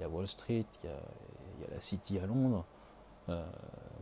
y 0.00 0.02
a, 0.02 0.08
Wall 0.08 0.26
Street, 0.26 0.66
il 0.82 0.90
y 0.90 0.92
a, 0.92 1.74
la 1.74 1.80
City 1.80 2.18
à 2.18 2.26
Londres, 2.26 2.64
euh, 3.28 3.42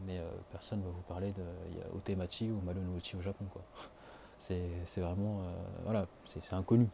mais 0.07 0.21
personne 0.51 0.81
ne 0.81 0.85
va 0.85 0.91
vous 0.91 1.03
parler 1.03 1.33
de 1.33 1.43
y 1.77 1.83
a 1.83 1.95
Otemachi 1.95 2.51
ou 2.51 2.61
Marunouchi 2.63 3.17
au 3.17 3.23
Japon. 3.23 3.45
C'est 4.39 5.01
vraiment, 5.01 5.43
voilà, 5.85 6.07
c'est 6.09 6.55
inconnu. 6.55 6.89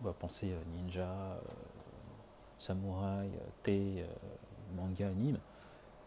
On 0.00 0.04
va 0.04 0.12
penser 0.12 0.54
ninja, 0.74 1.38
samouraï, 2.58 3.28
euh, 3.28 3.48
thé, 3.62 3.94
euh, 3.98 4.06
manga, 4.76 5.08
anime. 5.08 5.38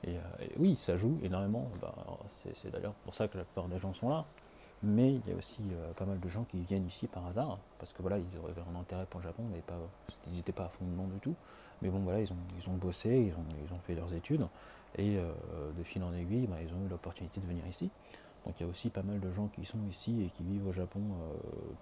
Et, 0.03 0.17
euh, 0.17 0.21
et, 0.41 0.51
oui, 0.57 0.75
ça 0.75 0.97
joue 0.97 1.17
énormément. 1.23 1.69
Bah, 1.81 1.93
c'est 2.53 2.71
d'ailleurs 2.71 2.93
pour 2.93 3.15
ça 3.15 3.27
que 3.27 3.37
la 3.37 3.43
plupart 3.43 3.67
des 3.67 3.79
gens 3.79 3.93
sont 3.93 4.09
là. 4.09 4.25
Mais 4.83 5.13
il 5.13 5.21
y 5.29 5.31
a 5.31 5.35
aussi 5.35 5.61
pas 5.95 6.05
mal 6.05 6.19
de 6.19 6.27
gens 6.27 6.43
qui 6.43 6.59
viennent 6.61 6.87
ici 6.87 7.07
par 7.07 7.27
hasard, 7.27 7.59
parce 7.77 7.93
que 7.93 8.01
voilà, 8.01 8.17
ils 8.17 8.37
auraient 8.39 8.53
un 8.75 8.79
intérêt 8.79 9.05
pour 9.05 9.19
le 9.19 9.25
Japon, 9.25 9.43
mais 9.51 9.59
pas, 9.59 9.77
ils 10.27 10.33
n'étaient 10.33 10.51
pas 10.51 10.65
à 10.65 10.69
fond 10.69 10.85
dedans 10.85 11.07
du 11.07 11.19
tout. 11.19 11.35
Mais 11.81 11.89
bon, 11.89 11.99
voilà, 11.99 12.19
ils 12.19 12.31
ont, 12.31 12.37
ils 12.59 12.69
ont 12.69 12.73
bossé, 12.73 13.09
ils 13.09 13.33
ont, 13.33 13.45
ils 13.63 13.73
ont 13.73 13.79
fait 13.79 13.93
leurs 13.93 14.11
études, 14.13 14.47
et 14.97 15.17
de 15.17 15.83
fil 15.83 16.03
en 16.03 16.13
aiguille, 16.13 16.47
bah, 16.47 16.57
ils 16.61 16.73
ont 16.73 16.85
eu 16.85 16.89
l'opportunité 16.89 17.39
de 17.39 17.45
venir 17.45 17.65
ici. 17.67 17.91
Donc 18.45 18.55
il 18.59 18.63
y 18.63 18.65
a 18.65 18.69
aussi 18.69 18.89
pas 18.89 19.03
mal 19.03 19.19
de 19.19 19.31
gens 19.31 19.47
qui 19.47 19.65
sont 19.65 19.77
ici 19.89 20.23
et 20.23 20.29
qui 20.29 20.43
vivent 20.43 20.67
au 20.67 20.71
Japon 20.71 21.01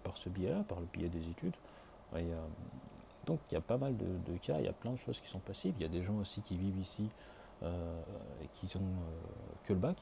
par 0.04 0.18
ce 0.18 0.30
biais-là, 0.30 0.64
par 0.68 0.80
le 0.80 0.88
biais 0.92 1.10
des 1.10 1.30
études. 1.30 1.56
donc 3.26 3.40
il 3.50 3.54
y 3.54 3.58
a 3.58 3.62
pas 3.62 3.78
mal 3.78 3.96
de, 3.96 4.38
cas, 4.38 4.60
il 4.60 4.66
y 4.66 4.68
a 4.68 4.74
plein 4.74 4.92
de 4.92 4.98
choses 4.98 5.22
qui 5.22 5.28
sont 5.30 5.40
possibles. 5.40 5.76
Il 5.80 5.84
y 5.84 5.86
a 5.86 5.90
des 5.90 6.04
gens 6.04 6.18
aussi 6.18 6.42
qui 6.42 6.58
vivent 6.58 6.80
ici 6.80 7.10
et 7.64 8.48
qui 8.54 8.76
ont 8.78 8.82
que 9.66 9.74
le 9.74 9.80
bac. 9.80 9.98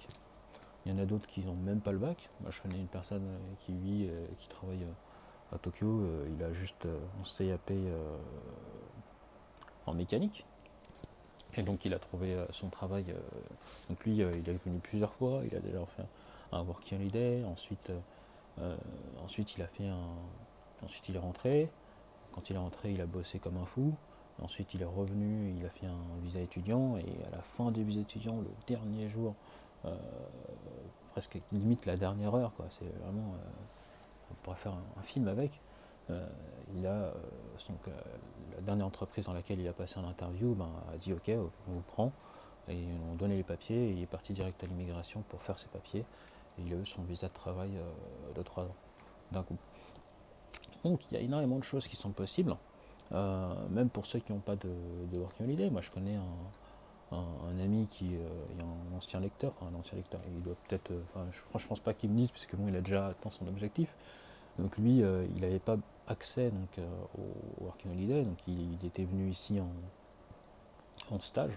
Il 0.87 0.93
y 0.93 0.95
en 0.95 0.99
a 0.99 1.05
d'autres 1.05 1.27
qui 1.27 1.41
n'ont 1.41 1.53
même 1.53 1.81
pas 1.81 1.91
le 1.91 1.97
bac. 1.97 2.29
Moi 2.39 2.49
je 2.49 2.61
connais 2.61 2.79
une 2.79 2.87
personne 2.87 3.27
qui 3.59 3.73
vit, 3.73 4.09
qui 4.39 4.47
travaille 4.47 4.85
à 5.51 5.57
Tokyo, 5.57 6.01
il 6.33 6.41
a 6.41 6.53
juste 6.53 6.85
un 6.85 7.23
CAP 7.45 7.73
en 9.85 9.93
mécanique. 9.93 10.45
Et 11.57 11.63
donc 11.63 11.85
il 11.85 11.93
a 11.93 11.99
trouvé 11.99 12.33
euh, 12.33 12.45
son 12.51 12.69
travail. 12.69 13.05
Euh, 13.09 13.19
donc 13.89 14.05
lui, 14.05 14.21
euh, 14.21 14.37
il 14.37 14.47
est 14.47 14.63
venu 14.63 14.79
plusieurs 14.79 15.13
fois. 15.13 15.41
Il 15.49 15.55
a 15.55 15.59
déjà 15.59 15.79
fait 15.95 16.05
un 16.51 16.61
working 16.61 16.99
holiday. 16.99 17.43
Ensuite, 17.45 17.91
ensuite 19.23 19.55
il 19.55 19.63
a 19.63 19.67
fait 19.67 19.87
un. 19.87 20.09
Ensuite 20.83 21.09
il 21.09 21.15
est 21.15 21.19
rentré. 21.19 21.69
Quand 22.33 22.49
il 22.49 22.55
est 22.55 22.59
rentré, 22.59 22.91
il 22.91 23.01
a 23.01 23.07
bossé 23.07 23.39
comme 23.39 23.57
un 23.57 23.65
fou. 23.65 23.95
Ensuite, 24.39 24.75
il 24.75 24.83
est 24.83 24.85
revenu, 24.85 25.55
il 25.57 25.65
a 25.65 25.69
fait 25.69 25.87
un 25.87 26.19
visa 26.21 26.39
étudiant, 26.39 26.95
et 26.97 27.25
à 27.25 27.31
la 27.31 27.41
fin 27.41 27.71
du 27.71 27.83
visa 27.83 28.01
étudiant, 28.01 28.35
le 28.39 28.51
dernier 28.67 29.09
jour, 29.09 29.33
presque 31.11 31.37
limite 31.51 31.85
la 31.85 31.97
dernière 31.97 32.33
heure, 32.35 32.53
quoi. 32.55 32.65
C'est 32.69 32.85
vraiment, 33.03 33.35
on 34.31 34.35
pourrait 34.43 34.57
faire 34.57 34.73
un 34.73 35.03
film 35.03 35.27
avec. 35.27 35.59
Euh, 36.09 36.25
il 36.75 36.85
a, 36.85 36.91
euh, 36.91 37.13
euh, 37.69 37.91
la 38.55 38.61
dernière 38.61 38.85
entreprise 38.85 39.25
dans 39.25 39.33
laquelle 39.33 39.59
il 39.59 39.67
a 39.67 39.73
passé 39.73 39.99
un 39.99 40.05
interview 40.05 40.53
ben, 40.53 40.69
a 40.93 40.97
dit 40.97 41.13
ok, 41.13 41.31
on 41.67 41.71
vous 41.71 41.81
prend, 41.81 42.11
et 42.67 42.75
ils 42.75 43.11
ont 43.11 43.15
donné 43.15 43.35
les 43.35 43.43
papiers, 43.43 43.89
et 43.89 43.91
il 43.91 44.01
est 44.01 44.07
parti 44.07 44.33
direct 44.33 44.63
à 44.63 44.67
l'immigration 44.67 45.23
pour 45.29 45.41
faire 45.41 45.57
ses 45.57 45.67
papiers, 45.67 46.05
et 46.57 46.61
il 46.65 46.73
a 46.73 46.77
eu 46.77 46.85
son 46.85 47.03
visa 47.03 47.27
de 47.27 47.33
travail 47.33 47.71
de 48.35 48.41
3 48.41 48.63
ans 48.63 48.75
d'un 49.31 49.43
coup. 49.43 49.57
Donc 50.83 51.01
il 51.11 51.15
y 51.15 51.17
a 51.17 51.21
énormément 51.21 51.57
de 51.57 51.63
choses 51.63 51.87
qui 51.87 51.95
sont 51.95 52.11
possibles, 52.11 52.55
même 53.11 53.89
pour 53.89 54.05
ceux 54.05 54.19
qui 54.19 54.31
n'ont 54.31 54.39
pas 54.39 54.55
de, 54.55 54.69
de, 55.11 55.17
working 55.17 55.45
holiday. 55.45 55.69
Moi 55.69 55.81
je 55.81 55.91
connais 55.91 56.15
un, 56.15 56.25
ami 57.11 57.87
qui 57.89 58.15
est 58.15 58.61
un 58.61 58.95
ancien 58.95 59.19
lecteur, 59.19 59.53
un 59.61 59.77
ancien 59.77 59.97
lecteur, 59.97 60.19
il 60.27 60.43
doit 60.43 60.55
peut-être, 60.67 60.91
je, 61.31 61.41
ne 61.53 61.67
pense 61.67 61.79
pas 61.79 61.93
qu'il 61.93 62.09
me 62.09 62.17
dise, 62.17 62.31
puisque 62.31 62.55
bon 62.55 62.67
il 62.67 62.75
a 62.75 62.81
déjà 62.81 63.07
atteint 63.07 63.29
son 63.29 63.47
objectif. 63.47 63.89
Donc 64.59 64.77
lui, 64.77 64.99
il 64.99 65.41
n'avait 65.41 65.59
pas 65.59 65.77
accès 66.07 66.49
donc, 66.49 66.79
euh, 66.79 66.87
au 67.17 67.65
Working 67.65 67.91
Holiday. 67.91 68.23
Donc 68.23 68.37
il, 68.47 68.85
était 68.85 69.03
venu 69.03 69.29
ici 69.29 69.59
en, 71.11 71.19
stage, 71.19 71.53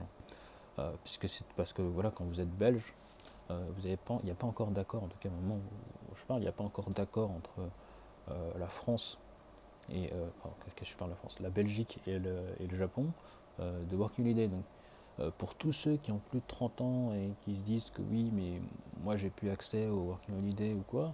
euh, 0.78 0.92
puisque 1.02 1.28
c'est 1.28 1.44
parce 1.56 1.72
que 1.72 1.82
voilà, 1.82 2.10
quand 2.10 2.24
vous 2.24 2.40
êtes 2.40 2.50
belge, 2.50 2.92
euh, 3.50 3.60
vous 3.76 3.86
avez 3.86 3.96
pas, 3.96 4.18
il 4.22 4.26
n'y 4.26 4.32
a 4.32 4.34
pas 4.34 4.46
encore 4.46 4.70
d'accord, 4.70 5.02
en 5.02 5.08
tout 5.08 5.18
cas 5.18 5.28
au 5.28 5.32
moment 5.32 5.56
où 5.56 6.16
je 6.16 6.24
parle, 6.24 6.40
il 6.40 6.44
n'y 6.44 6.48
a 6.48 6.52
pas 6.52 6.64
encore 6.64 6.88
d'accord 6.90 7.30
entre 7.30 7.70
la 8.60 8.66
France 8.66 9.18
et 9.92 10.08
que 10.76 10.84
je 10.84 10.94
parle 10.94 11.10
la 11.10 11.16
France, 11.16 11.40
la 11.40 11.50
Belgique 11.50 11.98
et 12.06 12.20
le, 12.20 12.76
Japon 12.78 13.06
de 13.58 13.96
Working 13.96 14.24
Holiday. 14.24 14.46
Donc 14.46 14.62
pour 15.38 15.54
tous 15.54 15.72
ceux 15.72 15.96
qui 15.96 16.12
ont 16.12 16.20
plus 16.30 16.40
de 16.40 16.46
30 16.46 16.80
ans 16.80 17.12
et 17.14 17.30
qui 17.44 17.54
se 17.54 17.60
disent 17.60 17.90
que 17.90 18.02
oui, 18.02 18.30
mais 18.32 18.60
moi 19.02 19.16
j'ai 19.16 19.30
plus 19.30 19.50
accès 19.50 19.86
au 19.86 20.00
Working 20.00 20.38
Holiday 20.38 20.74
ou 20.74 20.82
quoi, 20.82 21.12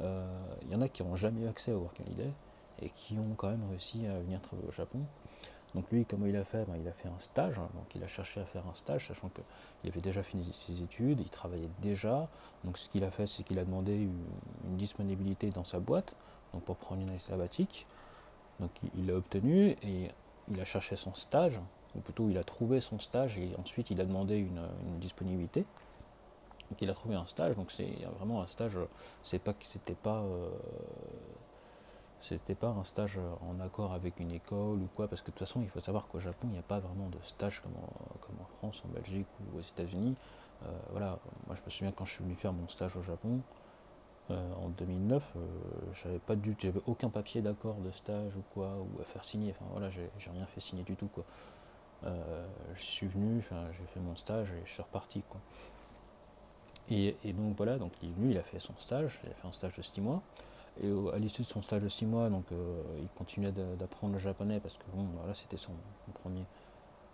il 0.00 0.70
y 0.70 0.74
en 0.74 0.82
a 0.82 0.88
qui 0.88 1.02
n'ont 1.02 1.16
jamais 1.16 1.42
eu 1.42 1.48
accès 1.48 1.72
au 1.72 1.80
Working 1.80 2.06
Holiday 2.06 2.30
et 2.82 2.90
qui 2.90 3.18
ont 3.18 3.34
quand 3.36 3.48
même 3.48 3.64
réussi 3.70 4.06
à 4.06 4.18
venir 4.18 4.40
travailler 4.42 4.68
au 4.68 4.72
Japon. 4.72 5.00
Donc 5.76 5.90
lui, 5.90 6.06
comment 6.06 6.24
il 6.24 6.36
a 6.36 6.44
fait? 6.44 6.64
Ben, 6.64 6.76
Il 6.80 6.88
a 6.88 6.92
fait 6.92 7.08
un 7.08 7.18
stage, 7.18 7.58
hein. 7.58 7.68
donc 7.74 7.84
il 7.94 8.02
a 8.02 8.06
cherché 8.06 8.40
à 8.40 8.44
faire 8.44 8.66
un 8.66 8.74
stage, 8.74 9.08
sachant 9.08 9.28
qu'il 9.28 9.90
avait 9.90 10.00
déjà 10.00 10.22
fini 10.22 10.50
ses 10.52 10.82
études, 10.82 11.20
il 11.20 11.28
travaillait 11.28 11.68
déjà. 11.82 12.28
Donc 12.64 12.78
ce 12.78 12.88
qu'il 12.88 13.04
a 13.04 13.10
fait, 13.10 13.26
c'est 13.26 13.42
qu'il 13.42 13.58
a 13.58 13.64
demandé 13.64 13.94
une, 13.94 14.76
disponibilité 14.76 15.50
dans 15.50 15.64
sa 15.64 15.78
boîte, 15.78 16.14
donc 16.52 16.62
pour 16.62 16.76
prendre 16.76 17.02
une 17.02 17.10
année 17.10 17.18
sabbatique. 17.18 17.86
Donc 18.58 18.70
il 18.96 19.06
l'a 19.06 19.14
obtenu 19.14 19.76
et 19.82 20.08
il 20.48 20.60
a 20.60 20.64
cherché 20.64 20.96
son 20.96 21.14
stage, 21.14 21.60
ou 21.96 22.00
plutôt 22.00 22.28
il 22.28 22.38
a 22.38 22.44
trouvé 22.44 22.80
son 22.80 22.98
stage 22.98 23.38
et 23.38 23.50
ensuite 23.58 23.90
il 23.90 24.00
a 24.00 24.04
demandé 24.04 24.38
une, 24.38 24.60
disponibilité. 24.98 25.64
Donc 26.70 26.82
il 26.82 26.90
a 26.90 26.94
trouvé 26.94 27.14
un 27.14 27.26
stage, 27.26 27.54
donc 27.56 27.70
c'est 27.70 27.96
vraiment 28.18 28.42
un 28.42 28.46
stage, 28.48 28.76
c'est 29.22 29.38
pas 29.38 29.54
c'était 29.62 29.94
pas 29.94 30.22
euh, 30.22 30.48
c'était 32.18 32.56
pas 32.56 32.68
un 32.68 32.82
stage 32.82 33.20
en 33.48 33.60
accord 33.60 33.92
avec 33.92 34.18
une 34.18 34.32
école 34.32 34.78
ou 34.78 34.88
quoi, 34.96 35.06
parce 35.06 35.22
que 35.22 35.28
de 35.28 35.32
toute 35.32 35.46
façon, 35.46 35.60
il 35.62 35.68
faut 35.68 35.80
savoir 35.80 36.08
qu'au 36.08 36.18
Japon, 36.18 36.48
il 36.48 36.52
n'y 36.54 36.58
a 36.58 36.62
pas 36.62 36.80
vraiment 36.80 37.08
de 37.08 37.18
stage 37.22 37.60
comme 37.60 37.76
en, 37.76 38.18
comme 38.20 38.36
en 38.40 38.46
France, 38.58 38.82
en 38.84 38.88
Belgique 38.88 39.28
ou 39.40 39.58
aux 39.58 39.60
États-Unis. 39.60 40.16
Euh, 40.64 40.68
voilà, 40.90 41.18
moi 41.46 41.54
je 41.54 41.62
me 41.62 41.70
souviens 41.70 41.92
quand 41.92 42.04
je 42.04 42.14
suis 42.14 42.24
venu 42.24 42.34
faire 42.34 42.52
mon 42.52 42.66
stage 42.68 42.96
au 42.96 43.02
Japon, 43.02 43.40
euh, 44.30 44.52
en 44.54 44.70
2009, 44.70 45.36
euh, 45.36 45.46
j'avais 46.02 46.18
pas 46.18 46.34
du 46.34 46.56
j'avais 46.58 46.80
aucun 46.86 47.10
papier 47.10 47.42
d'accord 47.42 47.76
de 47.76 47.90
stage 47.92 48.34
ou 48.36 48.42
quoi, 48.54 48.76
ou 48.78 49.00
à 49.00 49.04
faire 49.04 49.22
signer, 49.22 49.52
enfin 49.52 49.70
voilà, 49.70 49.90
j'ai 49.90 50.30
rien 50.30 50.46
fait 50.46 50.60
signer 50.60 50.82
du 50.82 50.96
tout 50.96 51.08
quoi. 51.08 51.24
Je 52.02 52.82
suis 52.82 53.06
venu, 53.06 53.42
j'ai 53.42 53.86
fait 53.94 54.00
mon 54.00 54.16
stage 54.16 54.50
et 54.50 54.62
je 54.64 54.72
suis 54.72 54.82
reparti. 54.82 55.22
Et, 56.90 57.16
donc 57.32 57.56
voilà, 57.56 57.78
donc 57.78 57.92
il 58.02 58.10
est 58.10 58.12
venu, 58.12 58.30
il 58.30 58.38
a 58.38 58.42
fait 58.42 58.58
son 58.58 58.74
stage, 58.78 59.18
il 59.24 59.30
a 59.30 59.34
fait 59.34 59.46
un 59.46 59.52
stage 59.52 59.74
de 59.74 59.82
6 59.82 60.00
mois. 60.00 60.22
Et 60.82 60.90
à 61.12 61.18
l'issue 61.18 61.42
de 61.42 61.46
son 61.46 61.62
stage 61.62 61.82
de 61.82 61.88
6 61.88 62.06
mois, 62.06 62.28
donc, 62.28 62.44
euh, 62.52 62.82
il 63.00 63.08
continuait 63.08 63.52
d'apprendre 63.52 64.12
le 64.12 64.18
japonais 64.18 64.60
parce 64.60 64.76
que 64.76 64.84
bon, 64.94 65.06
voilà, 65.16 65.34
c'était 65.34 65.56
son, 65.56 65.72
premier. 66.22 66.44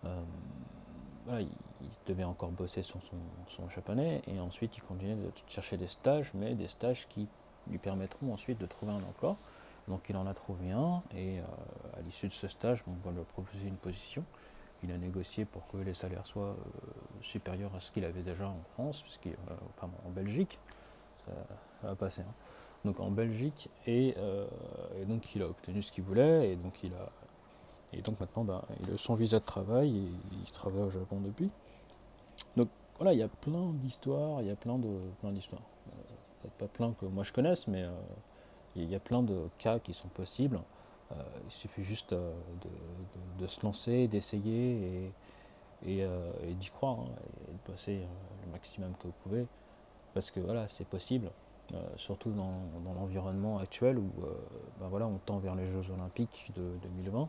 Euh, 0.05 0.23
il, 1.39 1.49
devait 2.07 2.25
encore 2.25 2.51
bosser 2.51 2.83
sur 2.83 2.99
son, 3.49 3.69
japonais 3.69 4.23
et 4.27 4.41
ensuite 4.41 4.77
il 4.77 4.83
continuait 4.83 5.15
de 5.15 5.31
chercher 5.49 5.77
des 5.77 5.87
stages, 5.87 6.33
mais 6.35 6.55
des 6.55 6.67
stages 6.67 7.07
qui 7.09 7.29
lui 7.69 7.79
permettront 7.79 8.33
ensuite 8.33 8.59
de 8.59 8.67
trouver 8.67 8.93
un 8.93 9.03
emploi. 9.05 9.37
Donc 9.87 10.03
il 10.09 10.17
en 10.17 10.27
a 10.27 10.35
trouvé 10.35 10.73
un 10.73 11.01
et 11.15 11.39
euh, 11.39 11.43
à 11.97 12.03
l'issue 12.03 12.27
de 12.27 12.33
ce 12.33 12.49
stage, 12.49 12.83
on 12.89 13.09
va 13.09 13.15
lui 13.15 13.25
proposer 13.25 13.69
une 13.69 13.77
position. 13.77 14.25
Il 14.83 14.91
a 14.91 14.99
négocié 14.99 15.45
pour 15.45 15.67
que 15.69 15.77
les 15.77 15.95
salaires 15.95 16.27
soient 16.27 16.57
supérieurs 17.21 17.75
à 17.75 17.81
ce 17.81 17.93
qu'il 17.93 18.05
avait 18.05 18.23
déjà 18.23 18.49
en 18.49 18.63
France, 18.75 19.05
pardon, 19.77 19.95
en 20.05 20.11
Belgique. 20.11 20.59
Ça, 21.25 21.33
va 21.83 21.95
passer. 21.95 22.23
Hein 22.23 22.35
donc 22.85 23.01
en 23.01 23.11
Belgique, 23.11 23.69
euh, 23.89 24.47
et, 25.01 25.05
donc 25.05 25.35
il 25.35 25.43
a 25.43 25.47
obtenu 25.47 25.83
ce 25.83 25.93
qu'il 25.93 26.05
voulait, 26.05 26.51
et 26.51 26.57
donc 26.57 26.83
il 26.83 26.93
a 26.95 27.11
et 27.95 28.01
donc 28.01 28.19
maintenant 28.21 28.45
ben, 28.45 28.63
il 28.81 28.95
a 28.95 28.97
son 28.97 29.15
visa 29.15 29.39
de 29.39 29.45
travail 29.45 29.97
et 29.97 30.01
il 30.01 30.53
travaille 30.53 30.83
au 30.83 30.91
Japon 30.91 31.21
depuis. 31.21 31.51
Donc 32.57 32.69
voilà, 32.97 33.13
il 33.13 33.19
y 33.19 33.23
a 33.23 33.29
plein 33.29 33.73
d'histoires, 33.75 34.41
il 34.41 34.49
y 34.49 34.51
a 34.51 34.57
plein 34.57 34.79
de 34.79 34.89
plein 35.21 35.31
d'histoires. 35.31 35.63
Euh, 36.45 36.49
pas 36.59 36.67
plein 36.67 36.93
que 36.95 37.07
moi 37.07 37.23
je 37.23 37.33
connaisse, 37.33 37.69
mais 37.69 37.83
euh, 37.83 37.93
il 38.75 38.91
y 38.91 38.95
a 38.95 39.01
plein 39.01 39.23
de 39.23 39.47
cas 39.59 39.79
qui 39.79 39.95
sont 39.95 40.09
possibles. 40.09 40.61
Il 41.45 41.51
suffit 41.51 41.85
juste 41.85 42.15
de, 42.15 43.47
se 43.47 43.65
lancer, 43.65 44.09
d'essayer 44.09 45.13
et, 45.87 46.01
et, 46.01 46.55
d'y 46.55 46.71
croire, 46.71 47.01
hein, 47.01 47.09
et 47.49 47.53
de 47.53 47.73
passer 47.73 48.07
le 48.45 48.53
maximum 48.53 48.95
que 48.95 49.05
vous 49.05 49.15
pouvez, 49.23 49.47
parce 50.15 50.31
que 50.31 50.41
voilà, 50.41 50.69
c'est 50.69 50.87
possible. 50.87 51.31
Euh, 51.75 51.79
surtout 51.97 52.33
dans, 52.33 52.61
l'environnement 52.95 53.59
actuel 53.59 53.97
où 53.97 54.11
euh, 54.23 54.35
ben 54.79 54.89
voilà, 54.89 55.07
on 55.07 55.17
tend 55.17 55.39
vers 55.39 55.55
les 55.55 55.67
Jeux 55.69 55.91
Olympiques 55.91 56.51
de 56.57 56.77
2020 56.83 57.29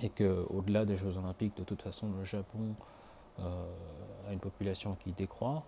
et 0.00 0.10
qu'au-delà 0.10 0.84
des 0.84 0.96
Jeux 0.96 1.16
Olympiques, 1.16 1.56
de 1.56 1.64
toute 1.64 1.82
façon, 1.82 2.12
le 2.16 2.22
Japon 2.22 2.72
euh, 3.40 3.64
a 4.28 4.32
une 4.32 4.38
population 4.38 4.96
qui 5.02 5.12
décroît. 5.12 5.62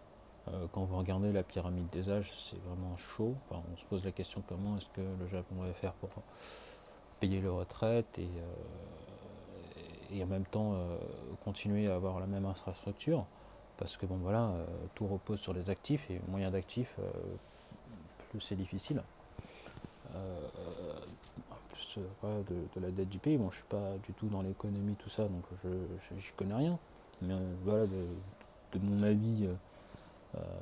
quand 0.72 0.84
vous 0.84 0.96
regardez 0.98 1.32
la 1.32 1.42
pyramide 1.42 1.88
des 1.90 2.10
âges, 2.10 2.30
c'est 2.30 2.62
vraiment 2.62 2.96
chaud. 2.96 3.34
on 3.50 3.76
se 3.76 3.84
pose 3.86 4.04
la 4.04 4.12
question 4.12 4.42
comment 4.46 4.76
est-ce 4.76 4.90
que 4.90 5.00
le 5.18 5.26
Japon 5.26 5.56
va 5.56 5.72
faire 5.72 5.94
pour 5.94 6.10
payer 7.20 7.40
les 7.40 7.48
retraites 7.48 8.18
et, 8.18 8.28
et 10.12 10.22
en 10.22 10.26
même 10.26 10.44
temps 10.46 10.76
continuer 11.44 11.90
à 11.90 11.94
avoir 11.94 12.20
la 12.20 12.26
même 12.26 12.46
infrastructure 12.46 13.26
parce 13.76 13.96
que 13.96 14.06
bon 14.06 14.16
voilà, 14.16 14.52
tout 14.94 15.06
repose 15.06 15.40
sur 15.40 15.52
les 15.52 15.70
actifs 15.70 16.10
et 16.10 16.20
moyen 16.28 16.50
d'actifs, 16.50 16.94
plus 18.30 18.40
c'est 18.40 18.56
difficile. 18.56 19.02
Euh, 20.14 20.48
plus 21.72 21.98
euh, 22.24 22.42
de, 22.44 22.80
la 22.80 22.90
dette 22.90 23.08
du 23.08 23.18
pays, 23.18 23.36
bon 23.36 23.50
je 23.50 23.56
suis 23.56 23.66
pas 23.68 23.96
du 24.04 24.12
tout 24.14 24.26
dans 24.28 24.42
l'économie, 24.42 24.94
tout 24.96 25.10
ça, 25.10 25.24
donc 25.24 25.44
je 25.62 25.68
j'y 26.18 26.32
connais 26.36 26.54
rien. 26.54 26.78
Mais 27.22 27.34
euh, 27.34 27.54
voilà, 27.64 27.86
de, 27.86 28.78
mon 28.80 29.02
avis, 29.02 29.48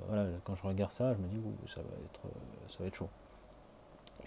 voilà, 0.09 0.27
quand 0.45 0.55
je 0.55 0.63
regarde 0.63 0.93
ça, 0.93 1.15
je 1.15 1.19
me 1.19 1.29
dis 1.29 1.41
ça 1.67 1.81
va 1.81 1.89
être 2.05 2.21
ça 2.69 2.79
va 2.81 2.87
être 2.87 2.95
chaud. 2.95 3.09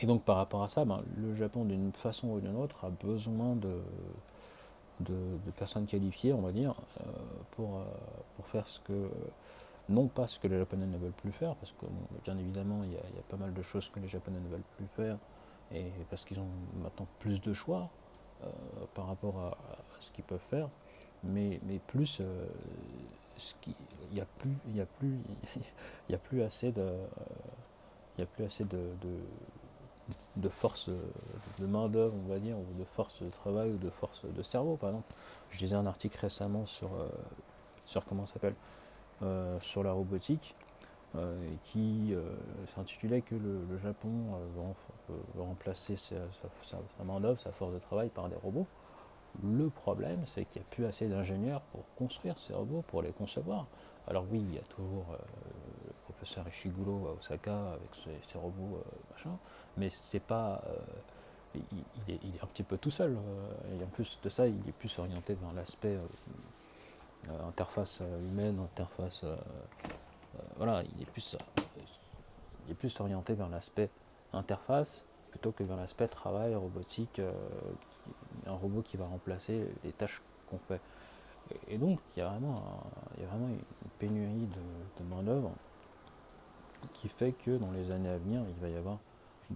Et 0.01 0.06
donc 0.06 0.24
par 0.24 0.38
rapport 0.38 0.63
à 0.63 0.70
ça, 0.70 0.86
ben, 0.86 1.01
le 1.18 1.36
Japon 1.36 1.65
d'une 1.65 1.91
façon 1.91 2.29
ou 2.29 2.39
d'une 2.39 2.56
autre 2.56 2.86
a 2.86 2.89
besoin 2.89 3.56
de, 3.56 3.82
personnes 5.58 5.88
qualifiées, 5.88 6.34
on 6.34 6.41
va 6.41 6.51
dire, 6.51 6.74
pour, 7.51 7.82
pour 8.36 8.48
faire 8.48 8.68
ce 8.68 8.79
que 8.79 9.10
non 9.89 10.08
pas 10.08 10.27
ce 10.27 10.39
que 10.39 10.48
les 10.48 10.58
Japonais 10.58 10.86
ne 10.86 10.98
veulent 10.98 11.12
plus 11.12 11.32
faire, 11.32 11.56
parce 11.56 11.74
que 11.74 11.86
bien 12.24 12.38
évidemment 12.38 12.84
il 12.84 12.94
y, 12.94 12.98
a, 12.98 13.24
pas 13.27 13.38
mal 13.38 13.53
de 13.53 13.62
choses 13.62 13.89
que 13.89 14.00
les 14.00 14.08
Japonais 14.08 14.39
ne 14.39 14.48
veulent 14.48 14.63
plus 14.77 14.88
faire, 14.96 15.18
et 15.74 15.86
parce 16.10 16.25
qu'ils 16.25 16.39
ont 16.39 16.48
maintenant 16.82 17.08
plus 17.20 17.41
de 17.41 17.53
choix 17.53 17.89
euh, 18.44 18.48
par 18.94 19.08
rapport 19.08 19.38
à, 19.39 19.58
ce 20.00 20.12
qu'ils 20.12 20.24
peuvent 20.24 20.39
faire, 20.50 20.70
mais, 21.24 21.60
mais 21.63 21.79
plus 21.79 22.20
euh, 22.22 22.46
ce 23.36 23.56
qui, 23.62 23.75
il 24.12 24.15
n'y 24.15 24.22
a 24.22 24.25
plus 24.25 24.56
il 24.68 24.77
y 24.77 24.82
a 24.82 24.86
plus 24.86 25.18
il 25.58 26.12
y 26.12 26.15
a 26.15 26.20
plus 26.20 26.41
assez 26.44 26.72
de 26.72 26.94
il 28.18 28.22
y 28.22 28.24
a 28.24 28.27
plus 28.27 28.46
assez 28.46 28.63
de 28.65 28.77
force 30.49 30.89
de 31.59 31.65
main-d'œuvre, 31.67 32.15
on 32.25 32.29
va 32.29 32.39
dire, 32.39 32.57
ou 32.57 32.65
de 32.77 32.83
force 32.83 33.21
de 33.21 33.29
travail, 33.29 33.71
ou 33.71 33.77
de 33.77 33.89
force 33.89 34.25
de 34.25 34.43
cerveau, 34.43 34.75
par 34.75 34.89
exemple. 34.89 35.13
Je 35.51 35.59
lisais 35.59 35.75
un 35.75 35.85
article 35.85 36.17
récemment 36.19 36.65
sur, 36.65 36.89
sur 37.85 38.03
comment 38.05 38.25
s'appelle 38.25 38.55
sur 39.61 39.83
la 39.83 39.91
robotique, 39.91 40.55
qui 41.65 42.13
s'intitulait 42.75 43.21
que 43.21 43.35
le, 43.35 43.77
Japon 43.83 44.09
veut, 45.09 45.41
remplacer 45.41 45.95
sa, 45.95 46.15
sa 46.97 47.03
main-d'œuvre, 47.03 47.39
sa 47.39 47.51
force 47.51 47.73
de 47.73 47.79
travail 47.79 48.09
par 48.09 48.29
des 48.29 48.35
robots. 48.35 48.67
Le 49.43 49.69
problème, 49.69 50.23
c'est 50.25 50.45
qu'il 50.45 50.61
n'y 50.61 50.67
a 50.67 50.69
plus 50.69 50.85
assez 50.85 51.07
d'ingénieurs 51.07 51.61
pour 51.71 51.83
construire 51.95 52.37
ces 52.37 52.53
robots, 52.53 52.83
pour 52.87 53.01
les 53.01 53.11
concevoir. 53.11 53.67
Alors 54.07 54.25
oui, 54.31 54.39
il 54.39 54.55
y 54.55 54.57
a 54.57 54.63
toujours 54.63 55.05
euh, 55.13 55.17
le 55.85 55.93
professeur 56.05 56.47
Ishiguro 56.47 57.07
à 57.07 57.11
Osaka 57.13 57.55
avec 57.73 57.89
ses, 58.03 58.37
robots, 58.37 58.77
euh, 58.77 59.11
machin, 59.11 59.37
mais 59.79 59.89
c'est 59.89 60.19
pas... 60.19 60.62
Euh, 60.67 61.59
il, 62.07 62.13
est, 62.13 62.43
un 62.43 62.48
petit 62.48 62.63
peu 62.63 62.77
tout 62.77 62.91
seul. 62.91 63.17
et 63.74 63.83
en 63.83 63.88
plus 63.88 64.19
de 64.21 64.29
ça, 64.29 64.45
il 64.45 64.67
est 64.67 64.71
plus 64.71 65.00
orienté 65.00 65.33
vers 65.33 65.51
l'aspect 65.53 65.98
interface 67.48 68.03
humaine, 68.31 68.59
interface... 68.59 69.25
voilà, 70.57 70.83
il 70.83 71.01
est 71.01 71.09
plus... 71.09 71.36
il 72.67 72.71
est 72.71 72.75
plus 72.75 73.00
orienté 73.00 73.33
vers 73.33 73.50
l'aspect 73.50 73.89
interface 74.31 75.03
plutôt 75.31 75.51
que 75.51 75.63
vers 75.63 75.75
l'aspect 75.77 76.07
travail, 76.07 76.53
robotique, 76.53 77.19
un 78.45 78.53
robot 78.53 78.83
qui 78.83 78.98
va 78.98 79.05
remplacer 79.05 79.67
les 79.83 79.91
tâches 79.91 80.21
qu'on 80.50 80.59
fait. 80.59 80.81
Et 81.67 81.77
donc, 81.77 82.00
il 82.15 82.19
y 82.19 82.21
a 82.21 82.29
vraiment, 82.29 82.83
il 83.17 83.24
y 83.24 83.25
vraiment 83.25 83.48
une 83.48 83.89
pénurie 83.98 84.48
de, 85.00 85.03
main-d'œuvre 85.05 85.51
qui 86.93 87.09
fait 87.09 87.31
que 87.31 87.51
dans 87.51 87.71
les 87.71 87.91
années 87.91 88.09
à 88.09 88.17
venir, 88.17 88.41
il 88.48 88.62
va 88.62 88.69
y 88.69 88.75
avoir 88.75 88.98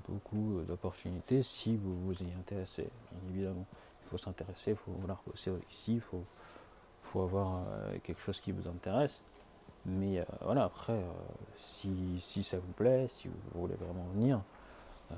beaucoup 0.08 0.62
d'opportunités 0.68 1.44
si 1.44 1.78
vous 1.78 1.94
vous 2.02 2.24
y 2.24 2.32
intéressez. 2.40 2.90
évidemment, 3.30 3.66
il 4.02 4.10
faut 4.10 4.18
s'intéresser, 4.18 4.72
il 4.72 4.76
faut 4.76 4.92
vouloir 4.92 5.22
bosser 5.26 5.52
ici, 5.70 5.96
il 5.96 6.02
faut, 6.02 6.24
faut 6.94 7.22
avoir 7.22 7.64
euh, 7.68 7.98
quelque 8.04 8.22
chose 8.22 8.40
qui 8.40 8.52
vous 8.52 8.68
intéresse. 8.68 9.22
Mais 9.86 10.20
euh, 10.20 10.26
voilà, 10.42 10.66
après, 10.66 10.94
euh, 10.94 11.12
si, 11.58 12.20
si, 12.20 12.44
ça 12.44 12.58
vous 12.58 12.72
plaît, 12.74 13.08
si 13.14 13.28
vous 13.28 13.62
voulez 13.62 13.76
vraiment 13.76 14.06
venir, 14.14 14.42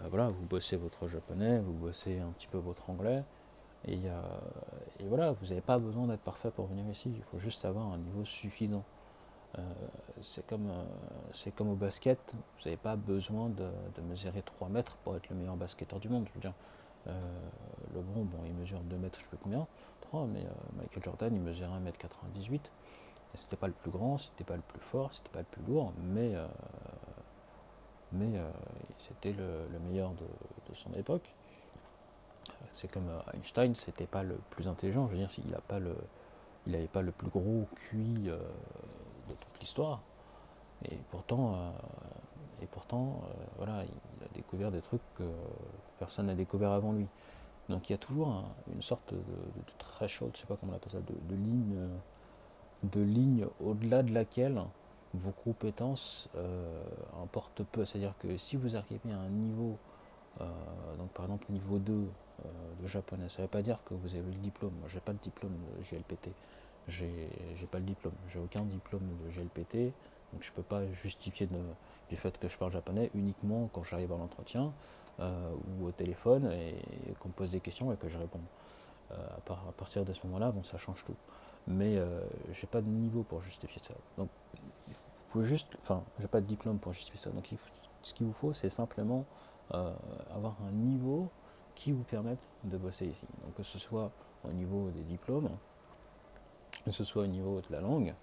voilà, 0.10 0.28
vous 0.28 0.44
bossez 0.50 0.76
votre 0.76 1.08
japonais, 1.08 1.60
vous 1.60 1.72
bossez 1.72 2.20
un 2.20 2.32
petit 2.32 2.48
peu 2.48 2.58
votre 2.58 2.90
anglais, 2.90 3.24
euh, 3.88 4.22
et, 5.00 5.08
voilà, 5.08 5.32
vous 5.32 5.48
n'avez 5.48 5.62
pas 5.62 5.78
besoin 5.78 6.08
d'être 6.08 6.22
parfait 6.22 6.52
pour 6.52 6.66
venir 6.68 6.86
ici, 6.90 7.12
il 7.16 7.24
faut 7.24 7.40
juste 7.40 7.66
avoir 7.66 7.92
un 7.92 7.98
niveau 7.98 8.26
suffisant. 8.26 8.84
Euh, 9.58 9.62
c'est 10.22 10.46
comme, 10.48 10.70
euh, 10.70 11.52
comme 11.56 11.70
au 11.70 11.76
basket, 11.76 12.20
vous 12.34 12.64
n'avez 12.66 12.78
pas 12.78 12.96
besoin 12.96 13.50
de, 13.50 13.70
mesurer 14.10 14.42
3 14.42 14.70
mètres 14.70 14.98
pour 14.98 15.16
être 15.16 15.30
le 15.30 15.36
meilleur 15.36 15.56
basketteur 15.56 16.00
du 16.00 16.10
monde. 16.10 16.26
Je 16.30 16.34
veux 16.34 16.42
dire, 16.42 16.54
le 17.94 18.02
bon, 18.02 18.24
bon, 18.24 18.40
il 18.46 18.54
mesure 18.54 18.80
2 18.80 18.96
mètres, 18.98 19.20
je 19.20 19.26
sais 19.26 19.38
combien, 19.42 19.68
3, 20.02 20.26
mais 20.26 20.44
Michael 20.78 21.04
Jordan, 21.04 21.36
il 21.36 21.42
mesurait 21.42 21.70
1m98. 21.70 22.62
C'était 23.36 23.58
pas 23.58 23.68
le 23.68 23.74
plus 23.74 23.92
grand, 23.92 24.18
c'était 24.18 24.44
pas 24.44 24.56
le 24.56 24.62
plus 24.62 24.80
fort, 24.80 25.14
c'était 25.14 25.30
pas 25.30 25.40
le 25.40 25.46
plus 25.46 25.62
lourd, 25.64 25.94
mais, 26.00 26.34
mais 28.12 28.40
c'était 29.00 29.34
le, 29.34 29.68
meilleur 29.88 30.14
de 30.14 30.74
son 30.74 30.94
époque 30.94 31.32
c'est 32.76 32.92
comme 32.92 33.10
euh, 33.10 33.20
Einstein, 33.34 33.74
c'était 33.76 34.06
pas 34.06 34.24
le 34.24 34.36
plus 34.52 34.68
intelligent. 34.68 35.08
Je 35.08 35.14
veux 35.14 35.18
dire, 35.18 35.30
il 35.44 35.52
n'a 35.52 35.62
pas 35.62 35.80
il 36.68 36.72
n'avait 36.72 36.88
pas 36.88 37.02
le 37.02 37.12
plus 37.12 37.30
gros 37.30 37.68
QI 37.76 38.30
euh, 38.30 38.38
de 39.30 39.34
toute 39.34 39.60
l'histoire. 39.60 40.02
Et 40.84 40.98
pourtant, 41.12 41.56
euh, 41.56 41.72
et 42.62 42.68
pourtant, 42.68 43.22
voilà, 43.58 43.84
il 43.84 44.24
a 44.24 44.28
découvert 44.34 44.72
des 44.72 44.82
trucs 44.82 45.02
que 45.18 45.24
personne 46.00 46.28
n'a 46.28 46.36
découvert 46.36 46.72
avant 46.72 46.94
lui. 46.94 47.08
Donc 47.70 47.90
il 47.90 47.94
y 47.94 47.96
a 47.96 47.98
toujours 47.98 48.44
une 48.74 48.82
sorte 48.82 49.14
de, 49.14 49.20
très 49.78 50.08
threshold, 50.08 50.32
je 50.36 50.42
sais 50.42 50.48
pas 50.48 50.56
comment 50.56 50.74
on 50.74 50.76
appelle 50.76 50.92
ça, 50.92 51.00
de, 51.00 51.36
ligne, 51.36 51.76
de 52.84 53.02
ligne 53.02 53.48
au-delà 53.64 54.04
de 54.04 54.14
laquelle 54.14 54.62
vos 55.14 55.32
compétences 55.32 56.30
importent 57.24 57.64
peu. 57.64 57.84
C'est-à-dire 57.84 58.14
que 58.20 58.38
si 58.38 58.56
vous 58.56 58.76
arrivez 58.76 59.12
à 59.12 59.18
un 59.18 59.30
niveau, 59.30 59.78
donc 60.40 61.10
par 61.14 61.26
exemple 61.26 61.46
niveau 61.50 61.80
2, 61.80 62.08
euh, 62.44 62.82
de 62.82 62.88
japonais. 62.88 63.30
Ça 63.30 63.42
ne 63.42 63.48
veut 63.48 63.52
pas 63.52 63.62
dire 63.62 63.80
que 63.86 63.94
vous 63.94 64.14
avez 64.14 64.32
le 64.32 64.40
diplôme. 64.40 64.74
Moi, 64.80 64.90
j'ai 64.92 65.00
pas 65.00 65.14
le 65.14 65.20
diplôme 65.24 65.54
de 65.54 65.84
GLPT. 65.84 66.32
J'ai 66.88 67.30
pas 67.72 67.80
le 67.80 67.86
diplôme. 67.86 68.14
J'ai 68.30 68.40
aucun 68.40 68.62
diplôme 68.62 69.08
de 69.24 69.32
GLPT. 69.32 69.94
Donc 70.34 70.42
je 70.42 70.52
peux 70.52 70.64
pas 70.64 70.86
justifier 70.92 71.48
du 72.10 72.16
fait 72.16 72.38
que 72.38 72.48
je 72.48 72.58
parle 72.58 72.72
japonais 72.72 73.10
uniquement 73.16 73.70
quand 73.74 73.84
j'arrive 73.84 74.12
à 74.12 74.18
l'entretien 74.18 74.74
euh, 75.20 75.54
ou 75.80 75.88
au 75.88 75.92
téléphone 75.92 76.52
et, 76.52 76.76
qu'on 77.20 77.30
me 77.30 77.34
pose 77.34 77.52
des 77.52 77.60
questions 77.60 77.92
et 77.94 77.98
que 77.98 78.10
je 78.10 78.18
réponds. 78.18 78.42
Euh, 79.12 79.16
à, 79.50 79.72
partir 79.72 80.04
de 80.04 80.14
ce 80.14 80.26
moment-là, 80.26 80.52
bon, 80.52 80.64
ça 80.64 80.78
change 80.78 81.04
tout. 81.06 81.16
Mais 81.68 81.96
je 81.96 82.54
j'ai 82.54 82.68
pas 82.68 82.82
de 82.82 82.88
niveau 82.88 83.24
pour 83.24 83.42
justifier 83.42 83.82
ça. 83.88 83.96
Donc, 84.18 84.30
juste, 85.44 85.76
enfin, 85.82 86.04
j'ai 86.20 86.28
pas 86.28 86.42
de 86.42 86.46
diplôme 86.46 86.78
pour 86.78 86.94
justifier 86.94 87.20
ça. 87.20 87.32
Donc, 87.32 87.50
ce 88.04 88.14
qu'il 88.14 88.28
vous 88.28 88.34
faut, 88.34 88.54
c'est 88.54 88.70
simplement 88.70 89.26
avoir 89.72 90.56
un 90.68 90.72
niveau 90.72 91.30
qui 91.76 91.92
vous 91.92 92.04
permettent 92.04 92.48
de 92.64 92.78
bosser 92.78 93.06
ici. 93.06 93.26
Donc 93.44 93.54
que 93.56 93.64
ce 93.64 93.78
soit 93.78 94.12
au 94.44 94.52
niveau 94.52 94.90
des 94.92 95.04
diplômes, 95.04 95.50
que 96.86 96.92
ce 96.92 97.04
soit 97.04 97.24
au 97.24 97.28
niveau 97.28 97.62
de 97.62 97.76
la 97.76 97.82
langue 97.82 98.14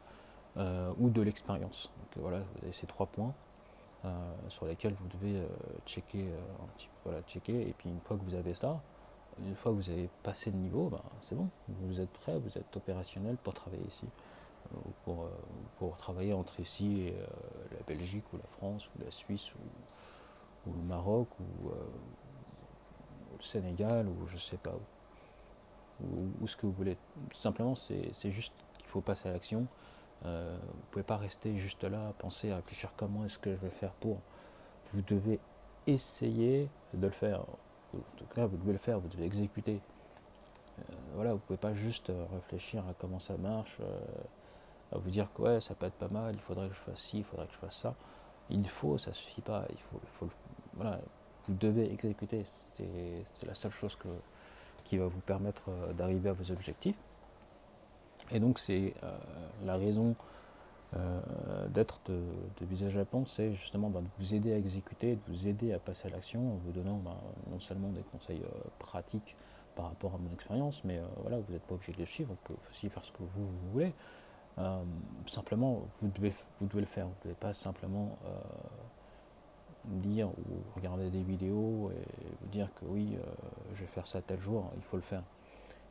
euh, 0.57 0.92
ou 0.98 1.11
de 1.11 1.20
l'expérience. 1.20 1.90
Donc 1.96 2.22
voilà, 2.22 2.38
vous 2.38 2.62
avez 2.62 2.72
ces 2.72 2.87
trois 2.87 3.07
points 3.07 3.35
euh, 4.05 4.09
sur 4.48 4.66
lesquels 4.66 4.94
vous 4.94 5.09
devez 5.09 5.40
euh, 5.40 5.46
checker 5.85 6.22
un 6.62 6.66
petit 6.77 6.87
peu, 6.87 7.11
voilà, 7.11 7.22
checker. 7.27 7.68
Et 7.68 7.75
puis 7.77 7.90
une 7.90 8.01
fois 8.01 8.16
que 8.16 8.22
vous 8.22 8.35
avez 8.35 8.55
ça, 8.55 8.81
une 9.40 9.57
fois 9.57 9.72
que 9.72 9.77
vous 9.77 9.90
avez 9.90 10.09
passé 10.22 10.51
le 10.51 10.59
niveau, 10.59 10.88
ben, 10.88 11.01
c'est 11.22 11.35
bon, 11.35 11.48
vous 11.68 12.01
êtes 12.01 12.11
prêt, 12.11 12.38
vous 12.38 12.57
êtes 12.57 12.77
opérationnel 12.77 13.37
pour 13.42 13.55
travailler 13.55 13.87
ici. 13.87 14.07
Pour, 15.05 15.98
travailler 15.98 16.33
entre 16.33 16.61
ici 16.61 17.09
et 17.09 17.14
la 17.72 17.83
Belgique 17.87 18.25
ou 18.33 18.37
la 18.37 18.46
France 18.59 18.88
ou 18.94 19.05
la 19.05 19.11
Suisse 19.11 19.53
ou, 19.55 20.70
ou 20.70 20.72
le 20.72 20.83
Maroc 20.83 21.29
ou, 21.40 21.70
Sénégal 23.40 24.07
ou 24.07 24.27
je 24.29 24.38
sais 24.38 24.57
pas 24.57 24.70
où, 24.70 25.02
ou, 26.41 26.47
ce 26.47 26.57
que 26.57 26.67
vous 26.67 26.73
voulez. 26.73 26.97
Tout 27.31 27.41
simplement, 27.41 27.75
c'est 27.75 28.31
juste 28.31 28.55
qu'il 28.79 28.88
faut 28.88 29.01
passer 29.01 29.29
à 29.29 29.33
l'action. 29.33 29.67
Euh, 30.25 30.57
vous 30.61 30.77
ne 30.77 30.87
pouvez 30.93 31.03
pas 31.03 31.17
rester 31.17 31.57
juste 31.59 31.85
là, 31.85 32.12
penser, 32.19 32.53
réfléchir 32.53 32.93
comment 32.97 33.25
est-ce 33.25 33.38
que 33.38 33.51
je 33.51 33.61
vais 33.61 33.71
faire 33.71 33.93
pour. 33.95 34.19
Vous 34.93 35.03
devez 35.03 35.41
essayer 35.87 36.69
de 36.95 37.07
le 37.07 37.12
faire. 37.12 37.41
En 37.41 38.17
tout 38.17 38.27
cas, 38.35 38.47
vous 38.47 38.57
devez 38.57 38.73
le 38.73 38.79
faire, 38.79 39.01
vous 39.01 39.09
devez 39.09 39.25
exécuter. 39.25 39.81
Euh, 40.79 40.83
voilà, 41.15 41.31
vous 41.31 41.38
ne 41.38 41.43
pouvez 41.43 41.59
pas 41.59 41.75
juste 41.75 42.12
réfléchir 42.33 42.87
à 42.88 42.95
comment 42.95 43.19
ça 43.19 43.37
marche, 43.37 43.79
euh, 43.81 44.01
à 44.93 44.99
vous 44.99 45.11
dire 45.11 45.29
que 45.35 45.43
ouais, 45.43 45.61
ça 45.61 45.75
peut 45.75 45.87
être 45.87 45.95
pas 45.95 46.09
mal, 46.09 46.35
il 46.35 46.41
faudrait 46.41 46.69
que 46.69 46.75
je 46.75 46.79
fasse 46.79 46.99
ci, 46.99 47.19
il 47.19 47.25
faudrait 47.25 47.47
que 47.47 47.53
je 47.53 47.59
fasse 47.59 47.77
ça. 47.77 47.95
Il 48.49 48.67
faut, 48.69 48.99
ça 48.99 49.12
suffit 49.12 49.43
pas. 49.43 49.65
Il 49.71 49.79
faut 50.15 50.29
voilà, 50.75 51.01
vous 51.47 51.55
devez 51.55 51.93
exécuter. 51.93 52.45
C'est 52.77 53.47
la 53.47 53.55
seule 53.55 53.73
chose 53.73 53.97
que, 53.97 54.09
qui 54.92 54.98
va 54.98 55.07
vous 55.07 55.20
permettre 55.20 55.70
euh, 55.70 55.94
d'arriver 55.94 56.28
à 56.28 56.35
vos 56.35 56.52
objectifs. 56.52 56.98
Et 58.31 58.38
donc 58.38 58.59
c'est 58.59 58.92
euh, 59.02 59.18
la 59.64 59.76
raison 59.78 60.14
euh, 60.94 61.66
d'être 61.68 61.98
de, 62.09 62.20
Visage 62.66 62.92
Japon, 62.92 63.24
c'est 63.24 63.52
justement 63.52 63.88
bah, 63.88 64.02
de 64.02 64.09
vous 64.18 64.35
aider 64.35 64.52
à 64.52 64.59
exécuter, 64.59 65.14
de 65.14 65.20
vous 65.28 65.48
aider 65.48 65.72
à 65.72 65.78
passer 65.78 66.09
à 66.09 66.11
l'action 66.11 66.40
en 66.40 66.57
vous 66.57 66.72
donnant 66.72 66.98
bah, 66.98 67.16
non 67.50 67.59
seulement 67.59 67.88
des 67.88 68.02
conseils 68.12 68.42
pratiques 68.78 69.35
par 69.76 69.87
rapport 69.87 70.14
à 70.14 70.18
mon 70.18 70.31
expérience, 70.31 70.85
mais 70.85 71.00
voilà, 71.22 71.38
vous 71.38 71.50
n'êtes 71.50 71.62
pas 71.62 71.74
obligé 71.74 71.92
de 71.92 71.96
les 71.96 72.05
suivre, 72.05 72.28
vous 72.28 72.38
pouvez 72.44 72.59
aussi 72.70 72.90
faire 72.90 73.02
ce 73.02 73.12
que 73.12 73.22
vous, 73.22 73.48
voulez. 73.72 73.94
simplement, 75.26 75.81
vous 76.02 76.09
devez, 76.09 76.35
vous 76.61 76.66
devez 76.66 76.83
le 76.83 76.87
faire, 76.87 77.07
vous 77.07 77.14
ne 77.20 77.24
devez 77.24 77.35
pas 77.40 77.55
simplement 77.55 78.18
dire 79.85 80.29
ou 80.29 80.62
regarder 80.77 81.11
des 81.11 81.23
vidéos 81.23 81.90
et 81.90 82.29
vous 82.40 82.49
dire 82.49 82.68
que 82.75 82.85
oui, 82.85 83.16
euh, 83.16 83.23
je 83.75 83.81
vais 83.81 83.87
faire 83.88 84.07
ça 84.07 84.21
tel 84.23 84.38
jour, 84.38 84.71
il 84.77 84.83
faut 84.83 84.97
le 84.97 85.03
faire. 85.03 85.23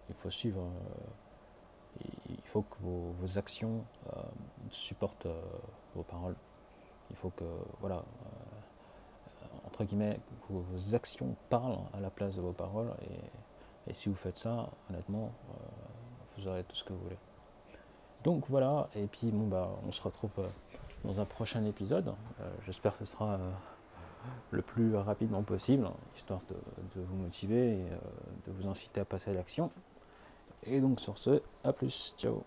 Il 0.09 0.15
faut 0.15 0.29
suivre. 0.29 0.61
Euh, 0.61 2.05
il 2.29 2.47
faut 2.47 2.63
que 2.63 2.75
vos, 2.81 3.37
actions 3.37 3.83
euh, 4.07 4.21
supportent 4.69 5.27
vos 5.93 6.03
paroles. 6.03 6.35
Il 7.09 7.15
faut 7.17 7.29
que, 7.31 7.43
voilà, 7.81 8.03
entre 9.65 9.83
guillemets, 9.83 10.17
vos 10.49 10.95
actions 10.95 11.35
parlent 11.49 11.79
à 11.93 11.99
la 11.99 12.09
place 12.09 12.35
de 12.35 12.41
vos 12.41 12.53
paroles. 12.53 12.93
Et, 13.03 13.89
et 13.89 13.93
si 13.93 14.07
vous 14.07 14.15
faites 14.15 14.37
ça, 14.37 14.69
honnêtement, 14.89 15.31
vous 16.35 16.47
aurez 16.47 16.63
tout 16.63 16.75
ce 16.75 16.85
que 16.85 16.93
vous 16.93 17.01
voulez. 17.01 17.17
Donc 18.23 18.45
voilà, 18.47 18.87
et 18.95 19.05
puis 19.05 19.31
bon, 19.31 19.47
bah, 19.47 19.69
on 19.85 19.91
se 19.91 20.01
retrouve 20.01 20.31
dans 21.03 21.19
un 21.19 21.25
prochain 21.25 21.65
épisode. 21.65 22.13
J'espère 22.65 22.97
que 22.97 23.05
ce 23.05 23.11
sera 23.11 23.37
le 24.51 24.61
plus 24.61 24.95
rapidement 24.95 25.43
possible, 25.43 25.89
histoire 26.15 26.41
de, 26.49 27.01
vous 27.01 27.15
motiver 27.15 27.71
et 27.71 27.81
euh, 27.91 27.97
de 28.47 28.51
vous 28.51 28.67
inciter 28.67 29.01
à 29.01 29.05
passer 29.05 29.31
à 29.31 29.33
l'action. 29.33 29.71
Et 30.63 30.79
donc 30.79 30.99
sur 30.99 31.17
ce, 31.17 31.41
à 31.63 31.73
plus, 31.73 32.13
ciao 32.17 32.43